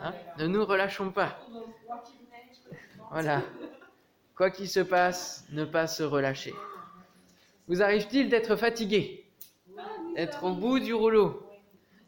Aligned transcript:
Hein 0.00 0.14
ne 0.38 0.46
nous 0.46 0.64
relâchons 0.64 1.10
pas. 1.10 1.38
Voilà. 3.10 3.42
Quoi 4.36 4.50
qu'il 4.50 4.68
se 4.68 4.80
passe, 4.80 5.44
ne 5.50 5.64
pas 5.64 5.86
se 5.86 6.02
relâcher. 6.02 6.54
Vous 7.66 7.82
arrive-t-il 7.82 8.28
d'être 8.28 8.56
fatigué 8.56 9.26
D'être 10.14 10.44
au 10.44 10.54
bout 10.54 10.78
du 10.78 10.94
rouleau 10.94 11.42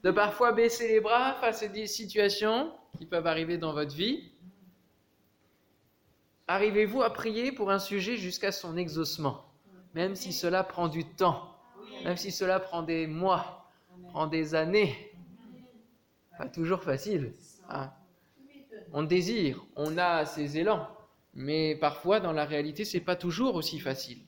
De 0.05 0.11
parfois 0.11 0.53
baisser 0.53 0.89
les 0.89 1.01
bras 1.01 1.35
face 1.35 1.63
à 1.63 1.69
des 1.69 1.87
situations 1.87 2.73
qui 2.99 3.07
peuvent 3.07 3.27
arriver 3.27 3.59
dans 3.59 3.73
votre 3.73 3.95
vie 3.95 4.31
Arrivez-vous 6.47 7.03
à 7.03 7.11
prier 7.11 7.53
pour 7.53 7.71
un 7.71 7.79
sujet 7.79 8.17
jusqu'à 8.17 8.53
son 8.53 8.77
exaucement 8.77 9.45
Même 9.95 10.17
si 10.17 10.33
cela 10.33 10.65
prend 10.65 10.89
du 10.89 11.05
temps, 11.05 11.57
même 12.05 12.17
si 12.17 12.33
cela 12.33 12.59
prend 12.59 12.83
des 12.83 13.07
mois, 13.07 13.71
prend 14.09 14.27
des 14.27 14.55
années. 14.55 15.10
Pas 16.41 16.49
toujours 16.49 16.83
facile. 16.83 17.35
Hein. 17.69 17.91
On 18.95 19.03
désire, 19.03 19.63
on 19.77 19.99
a 19.99 20.25
ses 20.25 20.57
élans, 20.57 20.89
mais 21.35 21.77
parfois 21.77 22.19
dans 22.19 22.33
la 22.33 22.47
réalité, 22.47 22.87
c'est 22.87 23.01
pas 23.01 23.15
toujours 23.15 23.57
aussi 23.57 23.79
facile. 23.79 24.21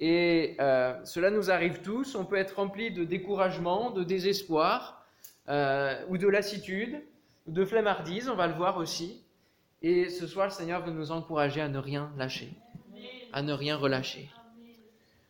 Et 0.00 0.56
euh, 0.58 0.98
cela 1.04 1.30
nous 1.30 1.50
arrive 1.50 1.82
tous. 1.82 2.14
On 2.14 2.24
peut 2.24 2.36
être 2.36 2.56
rempli 2.56 2.92
de 2.92 3.04
découragement, 3.04 3.90
de 3.90 4.04
désespoir, 4.04 5.04
euh, 5.50 6.02
ou 6.08 6.16
de 6.16 6.26
lassitude, 6.28 7.02
ou 7.46 7.52
de 7.52 7.66
flemmardise, 7.66 8.30
on 8.30 8.36
va 8.36 8.46
le 8.46 8.54
voir 8.54 8.78
aussi. 8.78 9.22
Et 9.82 10.08
ce 10.08 10.26
soir, 10.26 10.46
le 10.46 10.52
Seigneur 10.52 10.82
veut 10.82 10.92
nous 10.92 11.12
encourager 11.12 11.60
à 11.60 11.68
ne 11.68 11.78
rien 11.78 12.10
lâcher, 12.16 12.54
à 13.34 13.42
ne 13.42 13.52
rien 13.52 13.76
relâcher. 13.76 14.30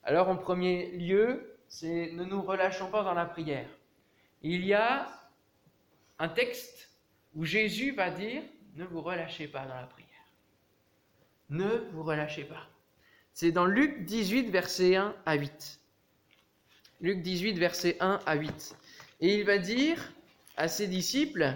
Alors, 0.04 0.28
en 0.28 0.36
premier 0.36 0.92
lieu, 0.92 1.56
c'est 1.66 2.12
ne 2.12 2.22
nous 2.22 2.40
relâchons 2.40 2.88
pas 2.88 3.02
dans 3.02 3.14
la 3.14 3.24
prière. 3.24 3.66
Il 4.42 4.64
y 4.64 4.74
a 4.74 5.08
un 6.18 6.28
texte 6.28 6.90
où 7.34 7.44
Jésus 7.44 7.92
va 7.92 8.10
dire 8.10 8.42
ne 8.76 8.84
vous 8.84 9.00
relâchez 9.00 9.48
pas 9.48 9.66
dans 9.66 9.74
la 9.74 9.86
prière. 9.86 10.08
Ne 11.50 11.88
vous 11.92 12.02
relâchez 12.02 12.44
pas. 12.44 12.68
C'est 13.32 13.52
dans 13.52 13.66
Luc 13.66 14.04
18, 14.04 14.50
verset 14.50 14.96
1 14.96 15.14
à 15.26 15.34
8. 15.34 15.80
Luc 17.00 17.22
18, 17.22 17.58
verset 17.58 17.96
1 18.00 18.20
à 18.26 18.36
8. 18.36 18.76
Et 19.20 19.36
il 19.36 19.44
va 19.44 19.58
dire 19.58 20.12
à 20.56 20.68
ses 20.68 20.86
disciples, 20.86 21.54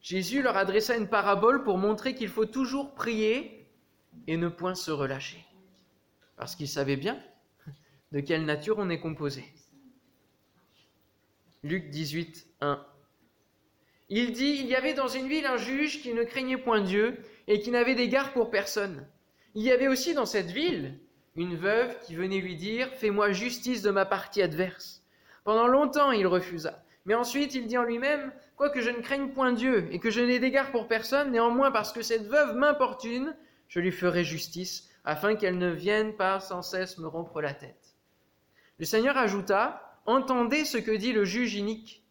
Jésus 0.00 0.42
leur 0.42 0.56
adressa 0.56 0.96
une 0.96 1.08
parabole 1.08 1.62
pour 1.62 1.78
montrer 1.78 2.14
qu'il 2.14 2.28
faut 2.28 2.46
toujours 2.46 2.94
prier 2.94 3.68
et 4.26 4.36
ne 4.36 4.48
point 4.48 4.74
se 4.74 4.90
relâcher. 4.90 5.44
Parce 6.36 6.56
qu'il 6.56 6.68
savait 6.68 6.96
bien 6.96 7.22
de 8.12 8.20
quelle 8.20 8.44
nature 8.44 8.76
on 8.78 8.90
est 8.90 9.00
composé. 9.00 9.44
Luc 11.62 11.90
18, 11.90 12.46
1. 12.62 12.86
Il 14.08 14.32
dit, 14.32 14.56
il 14.60 14.66
y 14.66 14.74
avait 14.74 14.94
dans 14.94 15.08
une 15.08 15.28
ville 15.28 15.44
un 15.44 15.58
juge 15.58 16.00
qui 16.00 16.14
ne 16.14 16.24
craignait 16.24 16.56
point 16.56 16.80
Dieu 16.80 17.18
et 17.48 17.60
qui 17.60 17.70
n'avait 17.70 17.94
d'égard 17.94 18.32
pour 18.32 18.50
personne. 18.50 19.06
Il 19.54 19.62
y 19.62 19.70
avait 19.70 19.86
aussi 19.86 20.14
dans 20.14 20.24
cette 20.24 20.50
ville 20.50 20.98
une 21.36 21.56
veuve 21.56 21.98
qui 22.00 22.14
venait 22.14 22.40
lui 22.40 22.56
dire, 22.56 22.88
fais-moi 22.94 23.32
justice 23.32 23.82
de 23.82 23.90
ma 23.90 24.06
partie 24.06 24.40
adverse. 24.40 25.04
Pendant 25.44 25.66
longtemps 25.66 26.12
il 26.12 26.26
refusa. 26.26 26.82
Mais 27.04 27.14
ensuite 27.14 27.54
il 27.54 27.66
dit 27.66 27.76
en 27.76 27.84
lui-même, 27.84 28.32
quoique 28.56 28.80
je 28.80 28.90
ne 28.90 29.02
craigne 29.02 29.28
point 29.28 29.52
Dieu 29.52 29.86
et 29.92 29.98
que 29.98 30.10
je 30.10 30.22
n'ai 30.22 30.38
d'égard 30.38 30.70
pour 30.70 30.88
personne, 30.88 31.30
néanmoins 31.30 31.70
parce 31.70 31.92
que 31.92 32.00
cette 32.00 32.26
veuve 32.26 32.56
m'importune, 32.56 33.36
je 33.68 33.80
lui 33.80 33.92
ferai 33.92 34.24
justice, 34.24 34.88
afin 35.04 35.36
qu'elle 35.36 35.58
ne 35.58 35.70
vienne 35.70 36.16
pas 36.16 36.40
sans 36.40 36.62
cesse 36.62 36.96
me 36.96 37.06
rompre 37.06 37.42
la 37.42 37.52
tête. 37.52 37.96
Le 38.78 38.86
Seigneur 38.86 39.18
ajouta, 39.18 39.89
entendez 40.06 40.64
ce 40.64 40.78
que 40.78 40.90
dit 40.90 41.12
le 41.12 41.24
juge 41.24 41.54
inique. 41.54 42.04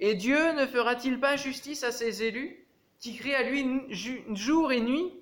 Et 0.00 0.14
Dieu 0.14 0.52
ne 0.52 0.66
fera-t-il 0.66 1.20
pas 1.20 1.36
justice 1.36 1.82
à 1.82 1.92
ses 1.92 2.22
élus, 2.22 2.66
qui 2.98 3.16
crient 3.16 3.34
à 3.34 3.42
lui 3.42 3.82
jour 4.34 4.72
et 4.72 4.80
nuit, 4.80 5.12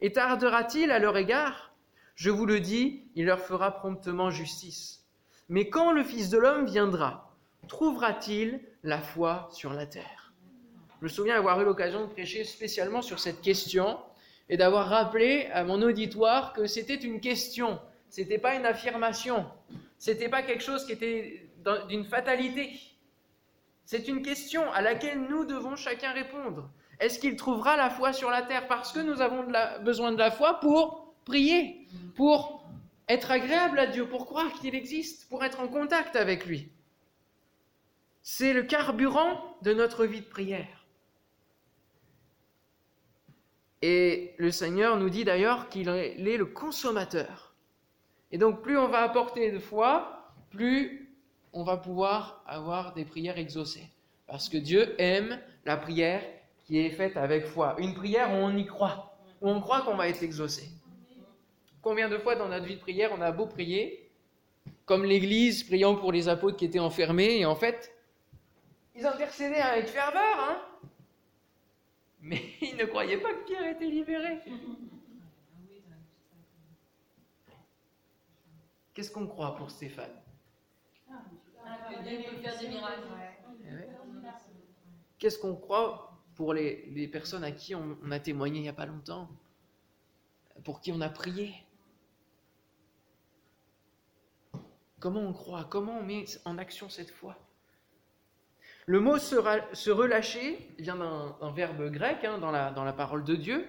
et 0.00 0.12
tardera-t-il 0.12 0.90
à 0.90 0.98
leur 0.98 1.16
égard? 1.16 1.74
Je 2.14 2.30
vous 2.30 2.46
le 2.46 2.60
dis, 2.60 3.02
il 3.14 3.26
leur 3.26 3.40
fera 3.40 3.72
promptement 3.72 4.30
justice. 4.30 5.04
Mais 5.48 5.68
quand 5.68 5.92
le 5.92 6.04
Fils 6.04 6.30
de 6.30 6.38
l'homme 6.38 6.66
viendra, 6.66 7.34
trouvera-t-il 7.68 8.60
la 8.82 9.00
foi 9.00 9.48
sur 9.52 9.72
la 9.72 9.86
terre? 9.86 10.32
Je 11.00 11.04
me 11.04 11.08
souviens 11.08 11.36
avoir 11.36 11.60
eu 11.60 11.64
l'occasion 11.64 12.06
de 12.06 12.12
prêcher 12.12 12.44
spécialement 12.44 13.02
sur 13.02 13.18
cette 13.18 13.40
question 13.40 13.98
et 14.48 14.56
d'avoir 14.56 14.88
rappelé 14.88 15.46
à 15.52 15.64
mon 15.64 15.82
auditoire 15.82 16.52
que 16.52 16.66
c'était 16.66 16.94
une 16.94 17.20
question, 17.20 17.80
c'était 18.08 18.38
pas 18.38 18.54
une 18.54 18.66
affirmation, 18.66 19.46
c'était 20.04 20.28
pas 20.28 20.42
quelque 20.42 20.62
chose 20.62 20.84
qui 20.84 20.92
était 20.92 21.48
d'une 21.88 22.04
fatalité. 22.04 22.78
C'est 23.86 24.06
une 24.06 24.20
question 24.20 24.70
à 24.72 24.82
laquelle 24.82 25.18
nous 25.30 25.46
devons 25.46 25.76
chacun 25.76 26.12
répondre. 26.12 26.68
Est-ce 27.00 27.18
qu'il 27.18 27.36
trouvera 27.36 27.78
la 27.78 27.88
foi 27.88 28.12
sur 28.12 28.28
la 28.28 28.42
terre? 28.42 28.68
Parce 28.68 28.92
que 28.92 29.00
nous 29.00 29.22
avons 29.22 29.50
besoin 29.82 30.12
de 30.12 30.18
la 30.18 30.30
foi 30.30 30.60
pour 30.60 31.14
prier, 31.24 31.88
pour 32.16 32.68
être 33.08 33.30
agréable 33.30 33.78
à 33.78 33.86
Dieu, 33.86 34.06
pour 34.06 34.26
croire 34.26 34.52
qu'il 34.52 34.74
existe, 34.74 35.26
pour 35.30 35.42
être 35.42 35.60
en 35.60 35.68
contact 35.68 36.16
avec 36.16 36.44
lui. 36.44 36.70
C'est 38.20 38.52
le 38.52 38.64
carburant 38.64 39.56
de 39.62 39.72
notre 39.72 40.04
vie 40.04 40.20
de 40.20 40.26
prière. 40.26 40.84
Et 43.80 44.34
le 44.36 44.50
Seigneur 44.50 44.98
nous 44.98 45.08
dit 45.08 45.24
d'ailleurs 45.24 45.70
qu'il 45.70 45.88
est 45.88 46.36
le 46.36 46.44
consommateur. 46.44 47.43
Et 48.34 48.38
donc 48.38 48.62
plus 48.62 48.76
on 48.76 48.88
va 48.88 49.02
apporter 49.02 49.52
de 49.52 49.60
foi, 49.60 50.32
plus 50.50 51.08
on 51.52 51.62
va 51.62 51.76
pouvoir 51.76 52.42
avoir 52.48 52.92
des 52.92 53.04
prières 53.04 53.38
exaucées. 53.38 53.86
Parce 54.26 54.48
que 54.48 54.56
Dieu 54.56 55.00
aime 55.00 55.38
la 55.64 55.76
prière 55.76 56.20
qui 56.64 56.80
est 56.80 56.90
faite 56.90 57.16
avec 57.16 57.46
foi. 57.46 57.76
Une 57.78 57.94
prière 57.94 58.32
où 58.32 58.34
on 58.34 58.56
y 58.56 58.66
croit, 58.66 59.16
où 59.40 59.48
on 59.48 59.60
croit 59.60 59.82
qu'on 59.82 59.94
va 59.94 60.08
être 60.08 60.24
exaucé. 60.24 60.68
Combien 61.80 62.08
de 62.08 62.18
fois 62.18 62.34
dans 62.34 62.48
notre 62.48 62.66
vie 62.66 62.74
de 62.74 62.80
prière 62.80 63.12
on 63.16 63.20
a 63.20 63.30
beau 63.30 63.46
prier, 63.46 64.10
comme 64.84 65.04
l'Église 65.04 65.62
priant 65.62 65.94
pour 65.94 66.10
les 66.10 66.28
apôtres 66.28 66.56
qui 66.56 66.64
étaient 66.64 66.80
enfermés, 66.80 67.38
et 67.38 67.46
en 67.46 67.54
fait, 67.54 67.94
ils 68.96 69.06
intercédaient 69.06 69.60
avec 69.60 69.86
ferveur, 69.86 70.40
hein 70.40 70.60
mais 72.20 72.42
ils 72.62 72.76
ne 72.76 72.84
croyaient 72.86 73.18
pas 73.18 73.32
que 73.32 73.44
Pierre 73.46 73.70
était 73.70 73.86
libéré. 73.86 74.40
Qu'est-ce 78.94 79.10
qu'on 79.10 79.26
croit 79.26 79.56
pour 79.56 79.70
Stéphane? 79.72 80.22
Eh 81.10 81.14
Qu'est-ce 85.18 85.38
qu'on 85.38 85.56
croit 85.56 86.12
pour 86.36 86.54
les, 86.54 87.08
personnes 87.08 87.44
à 87.44 87.50
qui 87.50 87.74
on, 87.74 87.98
a 88.10 88.20
témoigné 88.20 88.60
il 88.60 88.62
n'y 88.62 88.68
a 88.68 88.72
pas 88.72 88.86
longtemps? 88.86 89.28
Pour 90.62 90.80
qui 90.80 90.92
on 90.92 91.00
a 91.00 91.08
prié? 91.08 91.54
Comment 95.00 95.22
on 95.22 95.32
croit? 95.32 95.64
Comment 95.64 95.98
on 95.98 96.04
met 96.04 96.24
en 96.44 96.56
action 96.56 96.88
cette 96.88 97.10
foi? 97.10 97.36
Le 98.86 99.00
mot 99.00 99.18
se, 99.18 99.90
relâcher 99.90 100.68
vient 100.78 100.96
d'un 100.96 101.52
verbe 101.52 101.90
grec 101.90 102.24
hein, 102.24 102.38
dans, 102.38 102.50
la, 102.50 102.70
dans, 102.70 102.84
la, 102.84 102.92
parole 102.92 103.24
de 103.24 103.34
Dieu 103.34 103.66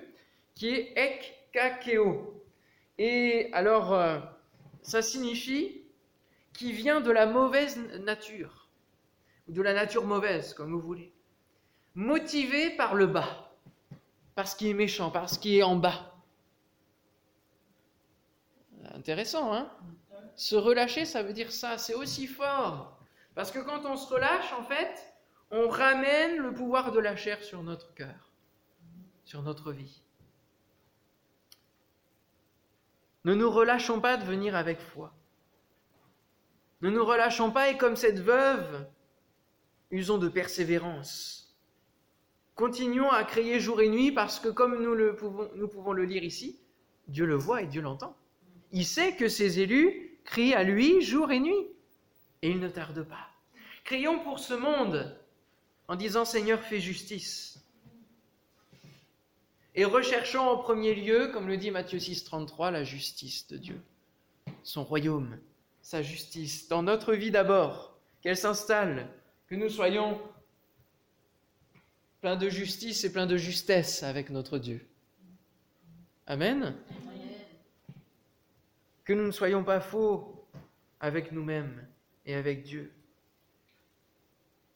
qui 0.54 0.68
est 0.68 0.94
ekkakeo. 0.98 2.44
Et 2.98 3.50
alors, 3.54 3.94
euh, 3.94 4.20
ça 4.86 5.02
signifie 5.02 5.82
qui 6.54 6.72
vient 6.72 7.02
de 7.02 7.12
la 7.12 7.26
mauvaise 7.26 7.78
nature, 8.02 8.70
ou 9.48 9.52
de 9.52 9.62
la 9.62 9.74
nature 9.74 10.06
mauvaise, 10.06 10.54
comme 10.54 10.72
vous 10.72 10.80
voulez, 10.80 11.12
motivé 11.96 12.70
par 12.78 12.94
le 12.94 13.08
bas, 13.08 13.52
par 14.36 14.48
ce 14.48 14.56
qui 14.56 14.70
est 14.70 14.74
méchant, 14.74 15.10
par 15.10 15.28
ce 15.28 15.40
qui 15.40 15.58
est 15.58 15.64
en 15.64 15.76
bas. 15.76 16.14
Intéressant, 18.94 19.54
hein? 19.54 19.72
Se 20.36 20.56
relâcher, 20.56 21.06
ça 21.06 21.24
veut 21.24 21.34
dire 21.34 21.52
ça, 21.52 21.78
c'est 21.78 21.96
aussi 21.96 22.28
fort. 22.28 23.00
Parce 23.34 23.52
que 23.52 23.60
quand 23.60 23.86
on 23.86 23.98
se 23.98 24.14
relâche, 24.14 24.54
en 24.54 24.64
fait, 24.64 25.14
on 25.50 25.68
ramène 25.68 26.38
le 26.38 26.54
pouvoir 26.54 26.92
de 26.92 27.00
la 27.00 27.16
chair 27.16 27.44
sur 27.44 27.64
notre 27.64 27.94
cœur, 27.96 28.32
sur 29.24 29.42
notre 29.42 29.72
vie. 29.72 30.04
Ne 33.26 33.34
nous 33.34 33.50
relâchons 33.50 34.00
pas 34.00 34.18
de 34.18 34.24
venir 34.24 34.56
avec 34.56 34.80
foi. 34.80 35.12
Ne 36.82 36.92
nous 36.92 37.04
relâchons 37.04 37.52
pas 37.52 37.70
et 37.70 37.78
comme 37.78 37.96
cette 37.96 38.20
veuve, 38.20 38.88
usons 39.90 40.20
de 40.20 40.30
persévérance. 40.30 41.58
Continuons 42.54 43.10
à 43.10 43.24
crier 43.24 43.60
jour 43.60 43.82
et 43.82 43.90
nuit 43.90 44.12
parce 44.12 44.40
que 44.40 44.50
comme 44.50 44.82
nous, 44.82 44.94
le 44.94 45.16
pouvons, 45.16 45.50
nous 45.56 45.68
pouvons 45.68 45.92
le 45.92 46.06
lire 46.06 46.24
ici, 46.24 46.60
Dieu 47.08 47.26
le 47.26 47.36
voit 47.36 47.64
et 47.64 47.68
Dieu 47.68 47.82
l'entend. 47.82 48.16
Il 48.72 48.86
sait 48.86 49.16
que 49.16 49.28
ses 49.28 49.60
élus 49.60 50.20
crient 50.24 50.54
à 50.54 50.64
lui 50.64 51.02
jour 51.02 51.32
et 51.32 51.40
nuit 51.40 51.68
et 52.44 52.50
il 52.50 52.60
ne 52.60 52.70
tarde 52.70 53.04
pas. 53.04 53.30
Crions 53.84 54.20
pour 54.20 54.38
ce 54.38 54.54
monde 54.54 55.20
en 55.88 55.96
disant 55.96 56.26
Seigneur, 56.26 56.62
fais 56.62 56.80
justice. 56.80 57.65
Et 59.78 59.84
recherchons 59.84 60.48
en 60.48 60.58
premier 60.58 60.96
lieu, 60.96 61.28
comme 61.34 61.48
le 61.48 61.58
dit 61.58 61.70
Matthieu 61.70 62.00
6,33, 62.00 62.72
la 62.72 62.86
justice 62.86 63.46
de 63.48 63.58
Dieu, 63.58 63.82
son 64.64 64.86
royaume, 64.86 65.38
sa 65.82 66.02
justice 66.02 66.70
dans 66.70 66.82
notre 66.82 67.14
vie 67.14 67.30
d'abord, 67.30 68.00
qu'elle 68.22 68.38
s'installe 68.38 69.10
que 69.48 69.56
nous 69.56 69.68
soyons 69.70 70.22
pleins 72.22 72.38
de 72.38 72.48
justice 72.48 73.04
et 73.04 73.12
pleins 73.12 73.28
de 73.28 73.36
justesse 73.36 74.02
avec 74.02 74.30
notre 74.30 74.60
Dieu. 74.60 74.88
Amen. 76.26 76.74
Que 79.04 79.12
nous 79.12 79.26
ne 79.26 79.32
soyons 79.32 79.66
pas 79.66 79.82
faux 79.82 80.48
avec 81.02 81.34
nous-mêmes 81.34 81.86
et 82.26 82.34
avec 82.34 82.64
Dieu. 82.64 82.94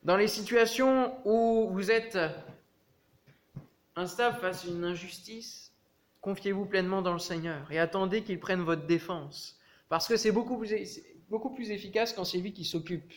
Dans 0.04 0.18
les 0.18 0.28
situations 0.28 1.16
où 1.26 1.70
vous 1.72 1.90
êtes 1.90 2.18
instable 4.00 4.38
face 4.40 4.66
à 4.66 4.70
une 4.70 4.84
injustice, 4.84 5.72
confiez-vous 6.22 6.66
pleinement 6.66 7.02
dans 7.02 7.14
le 7.14 7.20
Seigneur 7.20 7.72
et 7.72 7.80
attendez 7.80 8.24
qu'il 8.24 8.40
prenne 8.40 8.62
votre 8.62 8.86
défense. 8.86 9.60
Parce 9.90 10.08
que 10.08 10.18
c'est 10.18 10.32
beaucoup 10.32 10.58
plus, 10.58 11.72
efficace 11.72 12.14
quand 12.14 12.24
c'est 12.24 12.38
lui 12.38 12.54
qui 12.54 12.66
s'occupe 12.66 13.14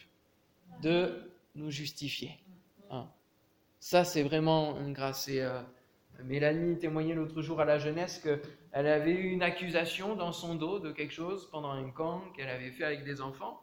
de 0.83 1.31
nous 1.55 1.71
justifier. 1.71 2.39
Hein. 2.91 3.07
Ça, 3.81 4.05
c'est 4.05 4.23
vraiment 4.23 4.79
une 4.79 4.93
grâce. 4.93 5.29
Et, 5.29 5.41
euh, 5.41 5.61
Mélanie 6.25 6.79
témoignait 6.79 7.15
l'autre 7.15 7.43
jour 7.43 7.61
à 7.61 7.65
la 7.65 7.79
jeunesse 7.79 8.19
qu'elle 8.19 8.87
avait 8.87 9.13
eu 9.13 9.31
une 9.31 9.43
accusation 9.43 10.15
dans 10.15 10.33
son 10.33 10.55
dos 10.55 10.79
de 10.79 10.93
quelque 10.93 11.13
chose 11.13 11.49
pendant 11.51 11.71
un 11.71 11.91
camp 11.91 12.23
qu'elle 12.37 12.49
avait 12.49 12.71
fait 12.71 12.85
avec 12.85 13.05
des 13.05 13.21
enfants. 13.21 13.61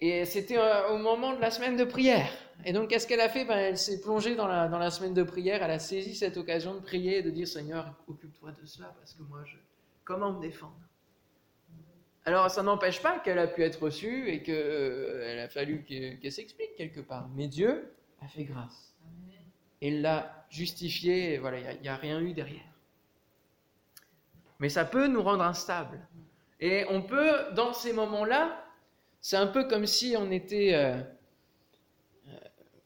Et 0.00 0.24
c'était 0.26 0.58
euh, 0.58 0.90
au 0.90 0.98
moment 0.98 1.34
de 1.34 1.40
la 1.40 1.50
semaine 1.50 1.76
de 1.76 1.84
prière. 1.84 2.30
Et 2.64 2.72
donc, 2.72 2.90
qu'est-ce 2.90 3.06
qu'elle 3.06 3.20
a 3.20 3.28
fait? 3.28 3.44
Ben, 3.44 3.56
Elle 3.56 3.78
s'est 3.78 4.00
plongée 4.00 4.34
dans 4.34 4.46
la, 4.46 4.68
dans 4.68 4.78
la 4.78 4.90
semaine 4.90 5.14
de 5.14 5.22
prière. 5.22 5.62
Elle 5.62 5.70
a 5.70 5.78
saisi 5.78 6.14
cette 6.14 6.36
occasion 6.36 6.74
de 6.74 6.80
prier 6.80 7.18
et 7.18 7.22
de 7.22 7.30
dire 7.30 7.48
Seigneur, 7.48 7.94
occupe-toi 8.06 8.52
de 8.52 8.66
cela, 8.66 8.94
parce 8.98 9.14
que 9.14 9.22
moi, 9.22 9.40
je... 9.46 9.56
comment 10.04 10.32
me 10.32 10.40
défendre? 10.40 10.76
Alors, 12.26 12.50
ça 12.50 12.62
n'empêche 12.62 13.00
pas 13.00 13.20
qu'elle 13.20 13.38
a 13.38 13.46
pu 13.46 13.62
être 13.62 13.82
reçue 13.82 14.28
et 14.28 14.42
qu'il 14.42 14.54
euh, 14.54 15.44
a 15.44 15.48
fallu 15.48 15.84
qu'elle 15.84 16.32
s'explique 16.32 16.74
quelque 16.76 17.00
part. 17.00 17.28
Mais 17.34 17.46
Dieu 17.46 17.94
a 18.20 18.28
fait 18.28 18.44
grâce. 18.44 18.92
Et 19.80 19.90
l'a 19.90 20.46
justifié, 20.50 21.34
et 21.34 21.38
voilà, 21.38 21.58
il 21.58 21.80
n'y 21.82 21.88
a, 21.88 21.94
a 21.94 21.96
rien 21.96 22.20
eu 22.20 22.32
derrière. 22.32 22.64
Mais 24.58 24.68
ça 24.68 24.84
peut 24.84 25.06
nous 25.06 25.22
rendre 25.22 25.44
instables. 25.44 26.00
Et 26.60 26.84
on 26.88 27.02
peut, 27.02 27.52
dans 27.54 27.72
ces 27.72 27.92
moments-là, 27.92 28.65
c'est 29.28 29.36
un 29.36 29.48
peu 29.48 29.66
comme 29.66 29.86
si 29.86 30.14
on 30.16 30.30
était 30.30 30.72
euh, 30.72 31.02
euh, 32.28 32.38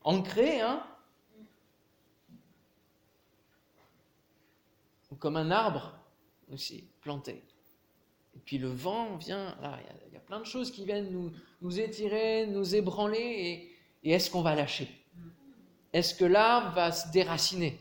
ancré, 0.04 0.62
hein. 0.62 0.82
Comme 5.18 5.36
un 5.36 5.50
arbre 5.50 5.92
aussi 6.50 6.88
planté. 7.02 7.44
Et 8.34 8.38
puis 8.38 8.56
le 8.56 8.68
vent 8.68 9.18
vient, 9.18 9.54
il 10.08 10.14
y, 10.14 10.16
a 10.16 10.20
plein 10.20 10.40
de 10.40 10.46
choses 10.46 10.70
qui 10.70 10.86
viennent 10.86 11.10
nous, 11.10 11.30
nous 11.60 11.78
étirer, 11.78 12.46
nous 12.46 12.74
ébranler, 12.74 13.18
et, 13.18 14.08
et 14.08 14.12
est-ce 14.12 14.30
qu'on 14.30 14.40
va 14.40 14.54
lâcher? 14.54 14.88
Est-ce 15.92 16.14
que 16.14 16.24
l'arbre 16.24 16.74
va 16.74 16.90
se 16.90 17.10
déraciner? 17.10 17.78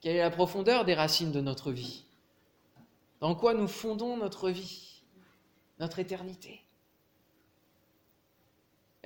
Quelle 0.00 0.14
est 0.14 0.20
la 0.20 0.30
profondeur 0.30 0.84
des 0.84 0.94
racines 0.94 1.32
de 1.32 1.40
notre 1.40 1.72
vie? 1.72 2.04
Dans 3.18 3.34
quoi 3.34 3.52
nous 3.52 3.66
fondons 3.66 4.16
notre 4.16 4.48
vie, 4.48 5.02
notre 5.80 5.98
éternité? 5.98 6.62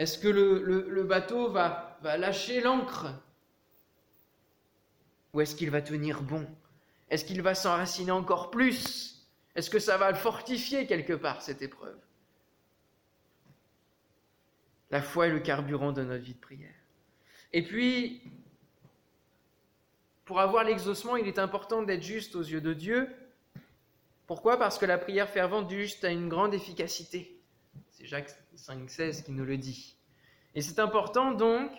Est-ce 0.00 0.17
que 0.17 0.29
le, 0.29 1.05
bateau 1.05 1.50
va, 1.50 1.99
lâcher 2.02 2.62
l'ancre? 2.62 3.08
Ou 5.35 5.43
est-ce 5.43 5.55
qu'il 5.55 5.70
va 5.70 5.82
tenir 5.82 6.23
bon? 6.23 6.49
Est-ce 7.11 7.23
qu'il 7.23 7.43
va 7.43 7.55
s'enraciner 7.55 8.11
encore 8.11 8.50
plus? 8.50 9.29
Est-ce 9.55 9.69
que 9.69 9.79
ça 9.79 9.99
va 9.99 10.11
le 10.11 10.17
fortifier 10.17 10.87
quelque 10.87 11.12
part, 11.12 11.43
cette 11.43 11.61
épreuve? 11.61 11.99
La 14.91 15.02
foi 15.02 15.26
est 15.26 15.32
le 15.32 15.41
carburant 15.41 15.93
de 15.93 16.02
notre 16.02 16.25
vie 16.25 16.32
de 16.32 16.41
prière. 16.41 16.81
Et 17.52 17.62
puis, 17.62 18.23
pour 20.25 20.41
avoir 20.41 20.64
l'exaucement, 20.64 21.17
il 21.17 21.29
est 21.29 21.38
important 21.38 21.82
d'être 21.82 22.02
juste 22.02 22.37
aux 22.37 22.43
yeux 22.43 22.62
de 22.62 22.73
Dieu. 22.73 23.06
Pourquoi? 24.26 24.58
Parce 24.58 24.79
que 24.79 24.87
la 24.87 24.97
prière 24.97 25.29
fervente 25.29 25.69
du 25.69 25.82
juste 25.82 26.05
a 26.05 26.11
une 26.11 26.31
grande 26.31 26.55
efficacité. 26.55 27.40
C'est 28.00 28.06
Jacques 28.06 28.35
5,16 28.56 29.25
qui 29.25 29.32
nous 29.32 29.44
le 29.44 29.58
dit. 29.58 29.94
Et 30.55 30.62
c'est 30.62 30.79
important 30.79 31.32
donc 31.32 31.70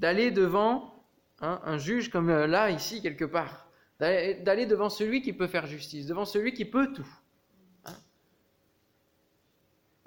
d'aller 0.00 0.32
devant 0.32 0.92
hein, 1.40 1.60
un 1.64 1.78
juge 1.78 2.10
comme 2.10 2.28
euh, 2.28 2.48
là, 2.48 2.70
ici, 2.70 3.00
quelque 3.02 3.24
part. 3.24 3.68
D'aller 4.00 4.66
devant 4.66 4.88
celui 4.88 5.22
qui 5.22 5.32
peut 5.32 5.46
faire 5.46 5.66
justice, 5.66 6.06
devant 6.06 6.24
celui 6.24 6.54
qui 6.54 6.64
peut 6.64 6.92
tout. 6.92 7.06
Hein. 7.84 7.94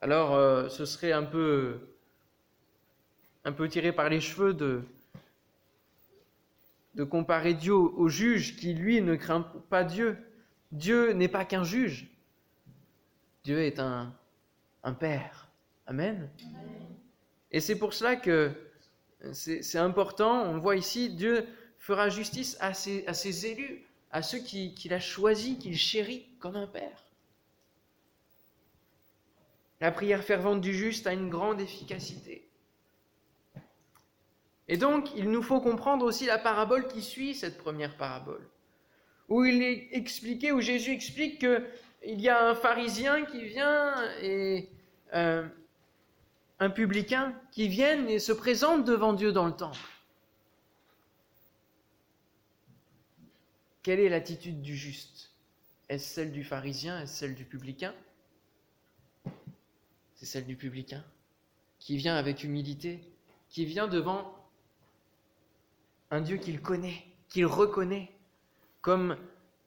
Alors, 0.01 0.33
euh, 0.33 0.67
ce 0.67 0.83
serait 0.83 1.13
un 1.13 1.23
peu, 1.23 1.79
un 3.45 3.53
peu 3.53 3.69
tiré 3.69 3.93
par 3.93 4.09
les 4.09 4.19
cheveux 4.19 4.53
de, 4.53 4.81
de 6.95 7.05
comparer 7.05 7.53
Dieu 7.53 7.73
au 7.73 8.09
juge 8.09 8.57
qui, 8.57 8.73
lui, 8.73 8.99
ne 8.99 9.15
craint 9.15 9.49
pas 9.69 9.85
Dieu. 9.85 10.17
Dieu 10.73 11.13
n'est 11.13 11.29
pas 11.29 11.45
qu'un 11.45 11.63
juge. 11.63 12.11
Dieu 13.45 13.62
est 13.62 13.80
un, 13.80 14.12
un 14.83 14.94
père. 14.94 15.47
Amen. 15.86 16.27
Et 17.51 17.59
c'est 17.59 17.77
pour 17.77 17.94
cela 17.94 18.15
que 18.15 18.51
c'est 19.33 19.77
important. 19.77 20.45
On 20.45 20.57
voit 20.57 20.75
ici, 20.75 21.12
Dieu 21.12 21.45
fera 21.77 22.09
justice 22.09 22.57
à 22.59 22.74
ses, 22.74 23.06
à 23.06 23.13
ses 23.13 23.45
élus, 23.45 23.86
à 24.09 24.24
ceux 24.24 24.39
qu'il 24.39 24.92
a 24.92 25.00
choisis, 25.00 25.59
qu'il 25.59 25.77
chérit 25.77 26.25
comme 26.39 26.56
un 26.56 26.65
père. 26.65 27.03
La 29.80 29.91
prière 29.91 30.24
fervente 30.24 30.62
du 30.62 30.74
juste 30.74 31.06
a 31.06 31.13
une 31.13 31.30
grande 31.30 31.62
efficacité. 31.62 32.50
Et 34.68 34.77
donc, 34.77 35.09
il 35.15 35.30
nous 35.30 35.44
faut 35.44 35.62
comprendre 35.62 36.03
aussi 36.03 36.25
la 36.25 36.39
parabole 36.39 36.88
qui 36.88 37.03
suit 37.03 37.36
cette 37.36 37.59
première 37.59 37.95
parabole, 37.95 38.50
où 39.30 39.45
il 39.45 39.62
est 39.62 39.89
expliqué, 39.91 40.51
où 40.51 40.62
Jésus 40.62 40.94
explique 40.94 41.39
que 41.41 41.63
il 42.05 42.21
y 42.21 42.29
a 42.29 42.49
un 42.49 42.55
pharisien 42.55 43.25
qui 43.25 43.45
vient 43.45 43.95
et 44.21 44.69
euh, 45.13 45.47
un 46.59 46.69
publicain 46.69 47.33
qui 47.51 47.67
vient 47.67 48.07
et 48.07 48.19
se 48.19 48.31
présente 48.31 48.85
devant 48.85 49.13
Dieu 49.13 49.31
dans 49.31 49.45
le 49.45 49.55
temple. 49.55 49.79
Quelle 53.81 53.99
est 53.99 54.09
l'attitude 54.09 54.61
du 54.61 54.75
juste? 54.75 55.31
Est-ce 55.89 56.13
celle 56.13 56.31
du 56.31 56.43
pharisien? 56.43 57.01
Est-ce 57.01 57.13
celle 57.13 57.35
du 57.35 57.45
publicain? 57.45 57.93
C'est 60.15 60.25
celle 60.25 60.45
du 60.45 60.55
publicain 60.55 61.03
qui 61.79 61.97
vient 61.97 62.15
avec 62.15 62.43
humilité, 62.43 63.00
qui 63.50 63.65
vient 63.65 63.88
devant 63.88 64.33
un 66.09 66.21
Dieu 66.21 66.38
qu'il 66.38 66.62
connaît, 66.62 67.05
qu'il 67.29 67.45
reconnaît 67.45 68.12
comme 68.81 69.17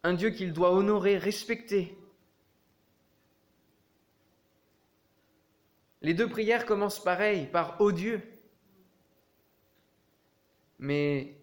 un 0.02 0.14
Dieu 0.14 0.30
qu'il 0.30 0.52
doit 0.52 0.73
honorer, 0.73 1.18
respecter, 1.18 1.97
Les 6.02 6.14
deux 6.14 6.28
prières 6.28 6.67
commencent 6.67 7.02
pareil, 7.02 7.47
par 7.47 7.81
Ô 7.81 7.93
Dieu. 7.93 8.23
Mais 10.78 11.35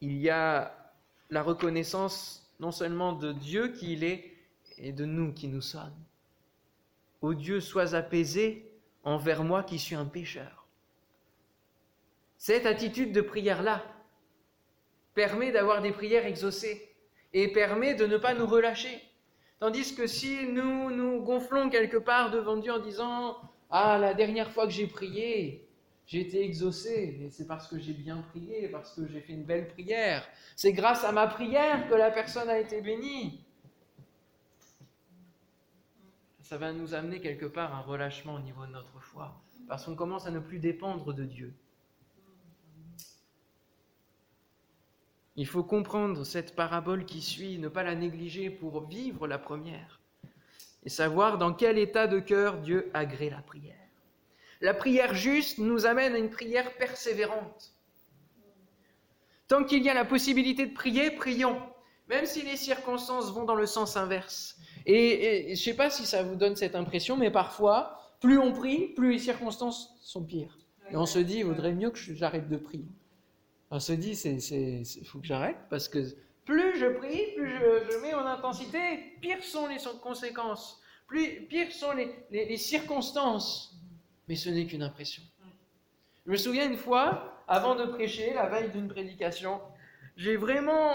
il 0.00 0.18
y 0.18 0.28
a 0.28 0.92
la 1.30 1.42
reconnaissance 1.42 2.52
non 2.60 2.70
seulement 2.70 3.12
de 3.12 3.32
Dieu 3.32 3.68
qui 3.68 3.94
il 3.94 4.04
est, 4.04 4.34
et 4.78 4.92
de 4.92 5.04
nous 5.04 5.32
qui 5.32 5.48
nous 5.48 5.60
sommes. 5.60 5.94
Ô 7.22 7.34
Dieu, 7.34 7.60
sois 7.60 7.94
apaisé 7.94 8.70
envers 9.02 9.44
moi 9.44 9.62
qui 9.62 9.78
suis 9.78 9.94
un 9.94 10.04
pécheur. 10.04 10.66
Cette 12.38 12.66
attitude 12.66 13.12
de 13.12 13.20
prière-là 13.20 13.82
permet 15.14 15.52
d'avoir 15.52 15.80
des 15.80 15.92
prières 15.92 16.26
exaucées 16.26 16.94
et 17.32 17.48
permet 17.52 17.94
de 17.94 18.06
ne 18.06 18.18
pas 18.18 18.34
nous 18.34 18.46
relâcher. 18.46 19.00
Tandis 19.60 19.94
que 19.94 20.06
si 20.06 20.46
nous 20.48 20.90
nous 20.90 21.22
gonflons 21.22 21.70
quelque 21.70 21.96
part 21.96 22.30
devant 22.30 22.56
Dieu 22.56 22.72
en 22.72 22.80
disant 22.80 23.38
ah, 23.76 23.98
la 23.98 24.14
dernière 24.14 24.52
fois 24.52 24.66
que 24.66 24.72
j'ai 24.72 24.86
prié, 24.86 25.66
j'ai 26.06 26.20
été 26.20 26.44
exaucé, 26.44 27.16
mais 27.18 27.28
c'est 27.30 27.44
parce 27.44 27.66
que 27.66 27.76
j'ai 27.76 27.92
bien 27.92 28.18
prié, 28.18 28.68
parce 28.68 28.94
que 28.94 29.04
j'ai 29.08 29.20
fait 29.20 29.32
une 29.32 29.42
belle 29.42 29.66
prière. 29.66 30.24
C'est 30.54 30.72
grâce 30.72 31.02
à 31.02 31.10
ma 31.10 31.26
prière 31.26 31.88
que 31.88 31.94
la 31.96 32.12
personne 32.12 32.48
a 32.48 32.60
été 32.60 32.80
bénie. 32.80 33.44
Ça 36.40 36.56
va 36.56 36.72
nous 36.72 36.94
amener 36.94 37.20
quelque 37.20 37.46
part 37.46 37.74
un 37.74 37.80
relâchement 37.80 38.34
au 38.34 38.38
niveau 38.38 38.64
de 38.64 38.70
notre 38.70 39.00
foi, 39.00 39.34
parce 39.66 39.84
qu'on 39.84 39.96
commence 39.96 40.28
à 40.28 40.30
ne 40.30 40.38
plus 40.38 40.60
dépendre 40.60 41.12
de 41.12 41.24
Dieu. 41.24 41.52
Il 45.34 45.48
faut 45.48 45.64
comprendre 45.64 46.22
cette 46.22 46.54
parabole 46.54 47.04
qui 47.04 47.20
suit, 47.20 47.58
ne 47.58 47.66
pas 47.66 47.82
la 47.82 47.96
négliger 47.96 48.50
pour 48.50 48.86
vivre 48.86 49.26
la 49.26 49.38
première 49.38 50.03
et 50.84 50.88
savoir 50.88 51.38
dans 51.38 51.52
quel 51.52 51.78
état 51.78 52.06
de 52.06 52.18
cœur 52.18 52.58
Dieu 52.58 52.90
agrée 52.94 53.30
la 53.30 53.42
prière. 53.42 53.74
La 54.60 54.74
prière 54.74 55.14
juste 55.14 55.58
nous 55.58 55.86
amène 55.86 56.14
à 56.14 56.18
une 56.18 56.30
prière 56.30 56.72
persévérante. 56.76 57.74
Tant 59.48 59.64
qu'il 59.64 59.82
y 59.82 59.90
a 59.90 59.94
la 59.94 60.04
possibilité 60.04 60.66
de 60.66 60.72
prier, 60.72 61.10
prions, 61.10 61.60
même 62.08 62.26
si 62.26 62.42
les 62.42 62.56
circonstances 62.56 63.32
vont 63.32 63.44
dans 63.44 63.54
le 63.54 63.66
sens 63.66 63.96
inverse. 63.96 64.58
Et, 64.86 65.44
je 65.46 65.50
ne 65.50 65.54
sais 65.54 65.74
pas 65.74 65.90
si 65.90 66.06
ça 66.06 66.22
vous 66.22 66.36
donne 66.36 66.56
cette 66.56 66.74
impression, 66.74 67.16
mais 67.16 67.30
parfois, 67.30 67.98
plus 68.20 68.38
on 68.38 68.52
prie, 68.52 68.88
plus 68.94 69.12
les 69.12 69.18
circonstances 69.18 69.94
sont 70.02 70.24
pires. 70.24 70.58
Et 70.90 70.96
on 70.96 71.06
se 71.06 71.18
dit, 71.18 71.38
il 71.38 71.44
vaudrait 71.44 71.72
mieux 71.72 71.90
que 71.90 71.98
j'arrête 71.98 72.48
de 72.48 72.56
prier. 72.56 72.88
On 73.70 73.80
se 73.80 73.92
dit, 73.92 74.12
il 74.12 75.06
faut 75.06 75.18
que 75.18 75.26
j'arrête 75.26 75.56
parce 75.70 75.88
que 75.88 75.98
plus 76.44 76.78
je 76.78 76.86
prie, 76.86 77.32
plus 77.36 77.50
je, 77.50 78.02
mets 78.02 78.14
en 78.14 78.26
intensité, 78.26 79.16
pire 79.20 79.42
sont 79.42 79.66
les 79.66 79.78
conséquences, 80.02 80.80
plus 81.06 81.46
pires 81.48 81.72
sont 81.72 81.92
les, 82.30 82.56
circonstances. 82.56 83.74
Mais 84.28 84.36
ce 84.36 84.50
n'est 84.50 84.66
qu'une 84.66 84.82
impression. 84.82 85.22
Je 86.26 86.30
me 86.30 86.36
souviens 86.36 86.68
une 86.68 86.76
fois, 86.76 87.42
avant 87.48 87.74
de 87.74 87.84
prêcher, 87.84 88.32
la 88.34 88.46
veille 88.46 88.70
d'une 88.70 88.88
prédication, 88.88 89.60
j'ai 90.16 90.36
vraiment 90.36 90.92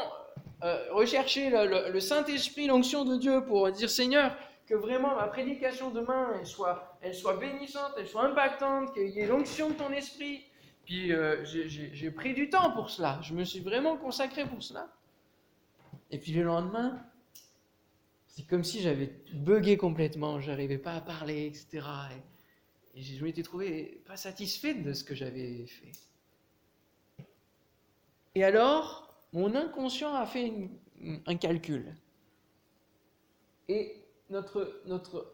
euh, 0.64 0.92
recherché 0.92 1.50
le, 1.52 2.00
Saint-Esprit, 2.00 2.68
l'onction 2.68 3.06
de 3.06 3.18
Dieu 3.18 3.44
pour 3.46 3.72
dire 3.72 3.90
Seigneur, 3.90 4.36
que 4.68 4.76
vraiment 4.76 5.16
ma 5.16 5.28
prédication 5.28 5.90
demain, 5.90 6.34
elle 6.40 6.46
soit, 6.46 6.98
elle 7.02 7.16
soit 7.16 7.38
bénissante, 7.38 7.92
elle 7.98 8.08
soit 8.08 8.26
impactante, 8.26 8.94
qu'il 8.94 9.10
y 9.10 9.20
ait 9.20 9.28
l'onction 9.28 9.70
de 9.70 9.74
ton 9.74 9.92
esprit. 9.92 10.46
Puis 10.86 11.12
euh, 11.12 11.44
j'ai 11.44 12.12
pris 12.12 12.34
du 12.34 12.50
temps 12.50 12.72
pour 12.72 12.90
cela, 12.90 13.20
je 13.22 13.34
me 13.34 13.44
suis 13.44 13.60
vraiment 13.60 13.98
consacré 13.98 14.46
pour 14.46 14.62
cela. 14.64 14.88
Et 16.12 16.18
puis 16.18 16.32
le 16.32 16.44
lendemain, 16.44 17.04
c'est 18.28 18.48
comme 18.48 18.64
si 18.64 18.82
j'avais 18.82 19.12
bugué 19.34 19.78
complètement, 19.78 20.40
j'arrivais 20.40 20.78
pas 20.78 20.94
à 20.94 21.02
parler, 21.02 21.46
etc. 21.46 21.86
Et, 22.96 23.02
je 23.02 23.24
m'étais 23.24 23.44
trouvé 23.44 24.02
pas 24.06 24.18
satisfait 24.18 24.74
de 24.74 24.94
ce 24.94 25.04
que 25.04 25.16
j'avais 25.16 25.66
fait. 25.68 25.92
Et 28.36 28.44
alors, 28.44 29.14
mon 29.32 29.56
inconscient 29.56 30.14
a 30.14 30.26
fait 30.26 30.52
un 31.26 31.36
calcul. 31.36 31.96
Et 33.68 34.04
notre, 34.30 34.82
notre 34.86 35.34